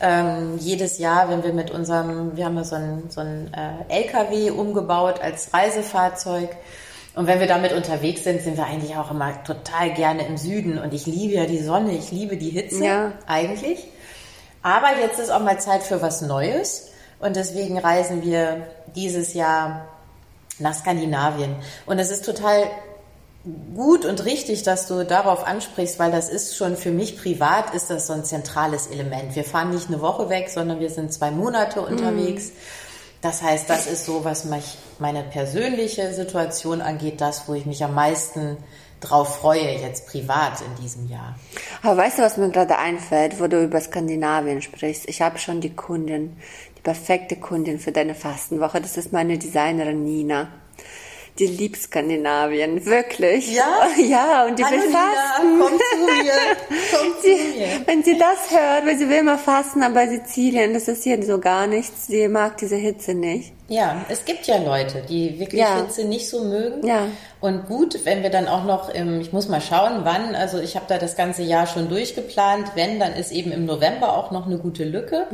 Ähm, 0.00 0.58
jedes 0.58 0.98
Jahr, 0.98 1.28
wenn 1.30 1.42
wir 1.42 1.52
mit 1.52 1.72
unserem, 1.72 2.36
wir 2.36 2.44
haben 2.44 2.56
ja 2.56 2.62
so 2.62 2.76
ein, 2.76 3.04
so 3.08 3.20
ein 3.20 3.52
äh, 3.88 4.02
LKW 4.02 4.50
umgebaut 4.50 5.20
als 5.20 5.52
Reisefahrzeug. 5.52 6.50
Und 7.16 7.26
wenn 7.26 7.40
wir 7.40 7.48
damit 7.48 7.72
unterwegs 7.72 8.22
sind, 8.22 8.40
sind 8.40 8.56
wir 8.56 8.66
eigentlich 8.66 8.96
auch 8.96 9.10
immer 9.10 9.42
total 9.42 9.90
gerne 9.90 10.26
im 10.26 10.36
Süden. 10.36 10.78
Und 10.78 10.94
ich 10.94 11.06
liebe 11.06 11.34
ja 11.34 11.46
die 11.46 11.58
Sonne, 11.62 11.92
ich 11.92 12.12
liebe 12.12 12.36
die 12.36 12.50
Hitze 12.50 12.84
Ja. 12.84 13.12
eigentlich. 13.26 13.84
Aber 14.62 14.96
jetzt 15.00 15.18
ist 15.18 15.30
auch 15.30 15.40
mal 15.40 15.58
Zeit 15.60 15.82
für 15.82 16.00
was 16.02 16.20
Neues. 16.22 16.90
Und 17.18 17.34
deswegen 17.34 17.78
reisen 17.78 18.22
wir 18.22 18.66
dieses 18.94 19.34
Jahr 19.34 19.88
nach 20.62 20.74
Skandinavien. 20.74 21.54
Und 21.86 21.98
es 21.98 22.10
ist 22.10 22.24
total 22.24 22.64
gut 23.74 24.04
und 24.04 24.24
richtig, 24.24 24.62
dass 24.62 24.86
du 24.86 25.04
darauf 25.04 25.46
ansprichst, 25.46 25.98
weil 25.98 26.12
das 26.12 26.28
ist 26.28 26.56
schon 26.56 26.76
für 26.76 26.90
mich 26.90 27.18
privat 27.18 27.74
ist 27.74 27.90
das 27.90 28.06
so 28.06 28.12
ein 28.12 28.24
zentrales 28.24 28.86
Element. 28.86 29.34
Wir 29.34 29.44
fahren 29.44 29.70
nicht 29.70 29.88
eine 29.88 30.00
Woche 30.00 30.28
weg, 30.28 30.48
sondern 30.48 30.78
wir 30.78 30.90
sind 30.90 31.12
zwei 31.12 31.30
Monate 31.30 31.80
unterwegs. 31.80 32.52
Das 33.20 33.42
heißt, 33.42 33.68
das 33.68 33.86
ist 33.86 34.04
so, 34.04 34.24
was 34.24 34.44
mich, 34.44 34.76
meine 34.98 35.22
persönliche 35.22 36.12
Situation 36.12 36.80
angeht, 36.80 37.20
das, 37.20 37.48
wo 37.48 37.54
ich 37.54 37.66
mich 37.66 37.82
am 37.84 37.94
meisten 37.94 38.56
drauf 39.00 39.38
freue, 39.40 39.80
jetzt 39.80 40.06
privat 40.06 40.60
in 40.60 40.82
diesem 40.82 41.08
Jahr. 41.08 41.36
Aber 41.82 41.96
weißt 41.96 42.18
du, 42.18 42.22
was 42.22 42.36
mir 42.36 42.50
gerade 42.50 42.78
einfällt, 42.78 43.40
wo 43.40 43.48
du 43.48 43.62
über 43.62 43.80
Skandinavien 43.80 44.62
sprichst? 44.62 45.08
Ich 45.08 45.20
habe 45.20 45.38
schon 45.38 45.60
die 45.60 45.74
Kundin, 45.74 46.36
die 46.71 46.71
perfekte 46.82 47.36
Kundin 47.36 47.78
für 47.78 47.92
deine 47.92 48.14
Fastenwoche. 48.14 48.80
Das 48.80 48.96
ist 48.96 49.12
meine 49.12 49.38
Designerin 49.38 50.04
Nina. 50.04 50.48
Die 51.38 51.46
liebt 51.46 51.78
Skandinavien, 51.80 52.84
wirklich. 52.84 53.54
Ja? 53.54 53.86
Ja, 53.96 54.44
und 54.44 54.58
die 54.58 54.64
Hallo 54.64 54.76
will 54.76 54.86
Nina, 54.88 54.98
fasten. 54.98 55.58
komm 55.58 55.78
zu 55.78 56.22
mir, 56.22 56.32
komm 56.92 57.12
zu 57.22 57.28
mir. 57.28 57.86
wenn 57.86 58.02
sie 58.02 58.18
das 58.18 58.50
hört, 58.50 58.84
weil 58.84 58.98
sie 58.98 59.08
will 59.08 59.22
mal 59.22 59.38
fasten, 59.38 59.82
aber 59.82 60.06
Sizilien, 60.08 60.74
das 60.74 60.88
ist 60.88 61.04
hier 61.04 61.22
so 61.22 61.38
gar 61.38 61.66
nichts. 61.66 62.08
Sie 62.08 62.28
mag 62.28 62.58
diese 62.58 62.76
Hitze 62.76 63.14
nicht. 63.14 63.54
Ja, 63.68 64.04
es 64.10 64.26
gibt 64.26 64.46
ja 64.46 64.58
Leute, 64.58 65.02
die 65.08 65.38
wirklich 65.40 65.62
Ja. 65.62 65.76
Hitze 65.78 66.04
nicht 66.04 66.28
so 66.28 66.44
mögen. 66.44 66.86
Ja. 66.86 67.06
Und 67.40 67.64
gut, 67.66 68.04
wenn 68.04 68.22
wir 68.22 68.28
dann 68.28 68.46
auch 68.46 68.64
noch 68.64 68.90
im, 68.90 69.18
ich 69.22 69.32
muss 69.32 69.48
mal 69.48 69.62
schauen, 69.62 70.00
wann, 70.04 70.34
also 70.34 70.58
ich 70.60 70.76
habe 70.76 70.84
da 70.86 70.98
das 70.98 71.16
ganze 71.16 71.42
Jahr 71.42 71.66
schon 71.66 71.88
durchgeplant, 71.88 72.72
wenn, 72.74 73.00
dann 73.00 73.14
ist 73.14 73.32
eben 73.32 73.52
im 73.52 73.64
November 73.64 74.18
auch 74.18 74.32
noch 74.32 74.44
eine 74.46 74.58
gute 74.58 74.84
Lücke. 74.84 75.26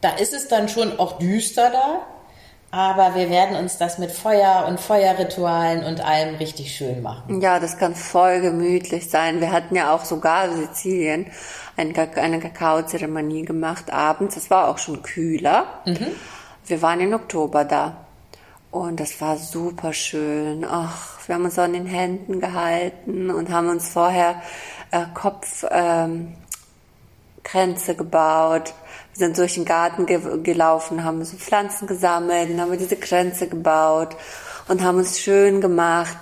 Da 0.00 0.10
ist 0.16 0.32
es 0.32 0.48
dann 0.48 0.68
schon 0.68 0.98
auch 0.98 1.18
düster 1.18 1.70
da. 1.70 2.06
Aber 2.72 3.16
wir 3.16 3.30
werden 3.30 3.56
uns 3.56 3.78
das 3.78 3.98
mit 3.98 4.12
Feuer 4.12 4.64
und 4.68 4.78
Feuerritualen 4.78 5.82
und 5.84 6.00
allem 6.04 6.36
richtig 6.36 6.76
schön 6.76 7.02
machen. 7.02 7.40
Ja, 7.40 7.58
das 7.58 7.78
kann 7.78 7.96
voll 7.96 8.40
gemütlich 8.40 9.10
sein. 9.10 9.40
Wir 9.40 9.50
hatten 9.50 9.74
ja 9.74 9.92
auch 9.92 10.04
sogar 10.04 10.48
Sizilien 10.52 11.26
eine, 11.76 11.92
Kakaozeremonie 11.92 13.44
gemacht 13.44 13.92
abends. 13.92 14.36
Es 14.36 14.50
war 14.50 14.68
auch 14.68 14.78
schon 14.78 15.02
kühler. 15.02 15.64
Mhm. 15.84 16.06
Wir 16.64 16.80
waren 16.80 17.00
im 17.00 17.12
Oktober 17.12 17.64
da. 17.64 18.06
Und 18.70 19.00
das 19.00 19.20
war 19.20 19.36
super 19.36 19.92
schön. 19.92 20.64
Ach, 20.64 21.18
wir 21.26 21.34
haben 21.34 21.44
uns 21.44 21.58
an 21.58 21.72
den 21.72 21.86
Händen 21.86 22.38
gehalten 22.38 23.30
und 23.30 23.50
haben 23.50 23.68
uns 23.68 23.88
vorher 23.88 24.40
äh, 24.92 25.06
Kopfkränze 25.12 26.32
ähm, 27.52 27.96
gebaut 27.96 28.74
wir 29.14 29.26
sind 29.26 29.38
durch 29.38 29.54
den 29.54 29.64
Garten 29.64 30.06
ge 30.06 30.20
gelaufen, 30.42 31.04
haben 31.04 31.24
so 31.24 31.36
Pflanzen 31.36 31.86
gesammelt, 31.86 32.50
dann 32.50 32.60
haben 32.60 32.70
wir 32.70 32.78
diese 32.78 32.96
Kränze 32.96 33.48
gebaut 33.48 34.16
und 34.68 34.82
haben 34.82 34.98
uns 34.98 35.18
schön 35.18 35.60
gemacht, 35.60 36.16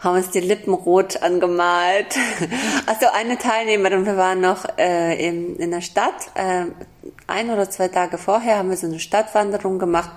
haben 0.00 0.16
uns 0.16 0.30
die 0.30 0.40
Lippen 0.40 0.72
rot 0.72 1.22
angemalt. 1.22 2.16
Also 2.86 3.06
eine 3.12 3.38
Teilnehmerin, 3.38 4.04
wir 4.04 4.16
waren 4.16 4.40
noch 4.40 4.66
äh, 4.76 5.14
in, 5.24 5.56
in 5.56 5.70
der 5.70 5.80
Stadt, 5.80 6.30
äh, 6.34 6.66
ein 7.26 7.50
oder 7.50 7.70
zwei 7.70 7.88
Tage 7.88 8.18
vorher 8.18 8.56
haben 8.56 8.70
wir 8.70 8.76
so 8.76 8.86
eine 8.86 8.98
Stadtwanderung 8.98 9.78
gemacht. 9.78 10.10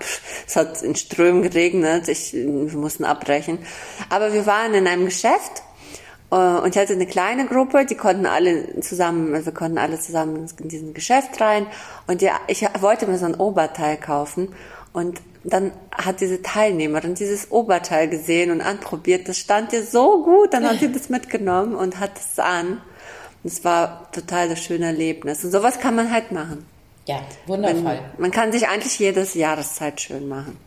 Es 0.47 0.55
hat 0.55 0.81
in 0.81 0.95
Strömen 0.95 1.43
geregnet, 1.43 2.07
ich, 2.07 2.33
wir 2.33 2.77
mussten 2.77 3.05
abbrechen. 3.05 3.59
Aber 4.09 4.33
wir 4.33 4.45
waren 4.45 4.73
in 4.73 4.87
einem 4.87 5.05
Geschäft 5.05 5.63
und 6.35 6.75
ich 6.75 6.81
hatte 6.81 6.93
eine 6.93 7.05
kleine 7.05 7.45
Gruppe, 7.45 7.85
die 7.85 7.95
konnten 7.95 8.25
alle 8.25 8.79
zusammen, 8.79 9.33
also 9.33 9.47
wir 9.47 9.53
konnten 9.53 9.77
alle 9.77 9.99
zusammen 9.99 10.47
in 10.59 10.67
diesen 10.69 10.93
Geschäft 10.93 11.39
rein. 11.39 11.67
Und 12.07 12.21
ja, 12.21 12.39
ich 12.47 12.65
wollte 12.79 13.05
mir 13.05 13.17
so 13.17 13.25
ein 13.25 13.35
Oberteil 13.35 13.97
kaufen. 13.97 14.53
Und 14.93 15.21
dann 15.43 15.71
hat 15.91 16.21
diese 16.21 16.41
Teilnehmerin 16.41 17.15
dieses 17.15 17.51
Oberteil 17.51 18.07
gesehen 18.07 18.51
und 18.51 18.61
anprobiert. 18.61 19.27
Das 19.27 19.37
stand 19.37 19.73
ihr 19.73 19.83
so 19.83 20.23
gut. 20.23 20.53
Dann 20.53 20.67
hat 20.67 20.79
sie 20.79 20.91
das 20.91 21.09
mitgenommen 21.09 21.75
und 21.75 21.99
hat 21.99 22.17
es 22.17 22.39
an. 22.39 22.81
Und 23.43 23.51
es 23.51 23.63
war 23.63 24.09
total 24.11 24.49
das 24.49 24.59
schöne 24.59 24.87
Erlebnis. 24.87 25.43
Und 25.43 25.51
sowas 25.51 25.79
kann 25.79 25.95
man 25.95 26.11
halt 26.11 26.31
machen. 26.31 26.65
Ja, 27.05 27.21
wundervoll. 27.45 27.83
Man, 27.83 27.99
man 28.17 28.31
kann 28.31 28.51
sich 28.51 28.67
eigentlich 28.67 28.97
jedes 28.97 29.33
Jahreszeit 29.33 29.99
schön 29.99 30.27
machen. 30.29 30.57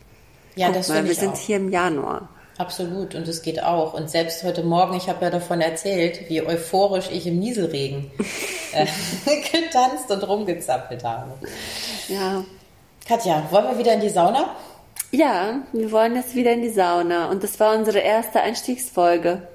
Ja, 0.55 0.67
Guck 0.67 0.77
das 0.77 0.89
mal, 0.89 1.03
wir 1.05 1.15
sind 1.15 1.33
auch. 1.33 1.39
hier 1.39 1.57
im 1.57 1.69
Januar. 1.69 2.29
Absolut, 2.57 3.13
und 3.13 3.27
es 3.27 3.43
geht 3.43 3.61
auch. 3.61 3.93
Und 3.93 4.09
selbst 4.09 4.43
heute 4.43 4.63
Morgen, 4.63 4.97
ich 4.97 5.09
habe 5.09 5.25
ja 5.25 5.29
davon 5.29 5.61
erzählt, 5.61 6.27
wie 6.29 6.41
euphorisch 6.41 7.09
ich 7.11 7.27
im 7.27 7.39
Nieselregen 7.39 8.09
äh, 8.73 8.85
getanzt 9.51 10.09
und 10.09 10.27
rumgezappelt 10.27 11.03
habe. 11.03 11.33
Ja. 12.07 12.43
Katja, 13.07 13.47
wollen 13.51 13.69
wir 13.69 13.77
wieder 13.77 13.93
in 13.93 14.01
die 14.01 14.09
Sauna? 14.09 14.55
Ja, 15.11 15.61
wir 15.71 15.91
wollen 15.91 16.15
jetzt 16.15 16.35
wieder 16.35 16.51
in 16.51 16.63
die 16.63 16.69
Sauna. 16.69 17.29
Und 17.29 17.43
das 17.43 17.59
war 17.59 17.77
unsere 17.77 17.99
erste 17.99 18.41
Einstiegsfolge. 18.41 19.47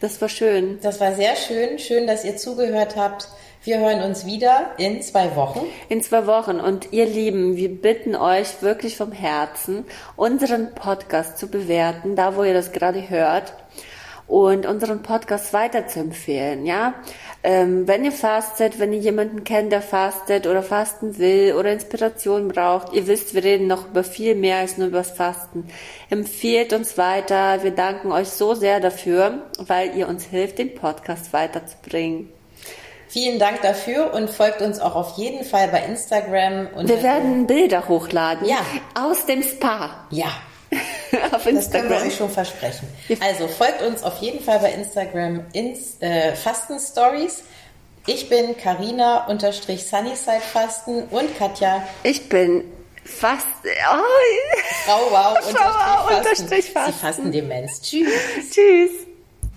Das 0.00 0.20
war 0.20 0.28
schön. 0.28 0.78
Das 0.80 1.00
war 1.00 1.14
sehr 1.14 1.34
schön. 1.34 1.78
Schön, 1.78 2.06
dass 2.06 2.24
ihr 2.24 2.36
zugehört 2.36 2.94
habt. 2.96 3.28
Wir 3.64 3.80
hören 3.80 4.00
uns 4.02 4.24
wieder 4.24 4.70
in 4.78 5.02
zwei 5.02 5.34
Wochen. 5.34 5.66
In 5.88 6.02
zwei 6.02 6.26
Wochen. 6.26 6.60
Und 6.60 6.92
ihr 6.92 7.06
Lieben, 7.06 7.56
wir 7.56 7.68
bitten 7.68 8.14
euch 8.14 8.62
wirklich 8.62 8.96
vom 8.96 9.10
Herzen, 9.10 9.84
unseren 10.14 10.72
Podcast 10.74 11.38
zu 11.38 11.48
bewerten, 11.48 12.14
da 12.14 12.36
wo 12.36 12.44
ihr 12.44 12.54
das 12.54 12.70
gerade 12.70 13.10
hört. 13.10 13.52
Und 14.28 14.66
unseren 14.66 15.02
Podcast 15.02 15.54
weiter 15.54 15.86
zu 15.86 16.00
empfehlen, 16.00 16.66
ja. 16.66 16.92
Ähm, 17.42 17.88
wenn 17.88 18.04
ihr 18.04 18.12
fastet, 18.12 18.78
wenn 18.78 18.92
ihr 18.92 18.98
jemanden 18.98 19.42
kennt, 19.42 19.72
der 19.72 19.80
fastet 19.80 20.46
oder 20.46 20.62
fasten 20.62 21.18
will 21.18 21.54
oder 21.54 21.72
Inspiration 21.72 22.48
braucht, 22.48 22.92
ihr 22.92 23.06
wisst, 23.06 23.32
wir 23.32 23.42
reden 23.42 23.68
noch 23.68 23.88
über 23.88 24.04
viel 24.04 24.34
mehr 24.34 24.58
als 24.58 24.76
nur 24.76 24.88
über 24.88 24.98
das 24.98 25.12
Fasten. 25.12 25.66
Empfehlt 26.10 26.74
uns 26.74 26.98
weiter. 26.98 27.62
Wir 27.62 27.70
danken 27.70 28.12
euch 28.12 28.28
so 28.28 28.54
sehr 28.54 28.80
dafür, 28.80 29.46
weil 29.58 29.96
ihr 29.96 30.06
uns 30.08 30.24
hilft, 30.24 30.58
den 30.58 30.74
Podcast 30.74 31.32
weiterzubringen. 31.32 32.28
Vielen 33.08 33.38
Dank 33.38 33.62
dafür 33.62 34.12
und 34.12 34.28
folgt 34.28 34.60
uns 34.60 34.78
auch 34.78 34.94
auf 34.94 35.16
jeden 35.16 35.42
Fall 35.42 35.68
bei 35.68 35.82
Instagram. 35.84 36.68
Und 36.76 36.88
wir 36.90 37.02
werden 37.02 37.46
Bilder 37.46 37.88
hochladen. 37.88 38.46
Ja. 38.46 38.58
Aus 38.94 39.24
dem 39.24 39.42
Spa. 39.42 40.06
Ja. 40.10 40.28
auf 41.32 41.46
Instagram. 41.46 41.54
Das 41.54 41.70
können 41.70 41.90
wir 41.90 42.02
euch 42.02 42.16
schon 42.16 42.30
versprechen. 42.30 42.88
Also 43.20 43.48
folgt 43.48 43.82
uns 43.82 44.02
auf 44.02 44.18
jeden 44.18 44.42
Fall 44.42 44.58
bei 44.58 44.72
Instagram 44.72 45.46
ins 45.52 46.00
äh, 46.00 46.34
Fasten 46.34 46.78
Stories. 46.78 47.42
Ich 48.06 48.28
bin 48.28 48.56
Karina 48.56 49.26
unterstrich 49.26 49.84
Sunnyside 49.86 50.40
Fasten 50.40 51.04
und 51.04 51.36
Katja. 51.36 51.86
Ich 52.02 52.28
bin 52.28 52.64
fast 53.04 53.46
oh. 53.64 54.02
Frau 54.86 55.10
Wow 55.10 55.38
unterstrich 56.16 56.70
Fasten. 56.70 56.72
Fasten. 56.72 56.92
Sie 56.92 56.98
fasten 56.98 57.32
Demenz. 57.32 57.82
Tschüss. 57.82 58.10
Tschüss. 58.50 59.07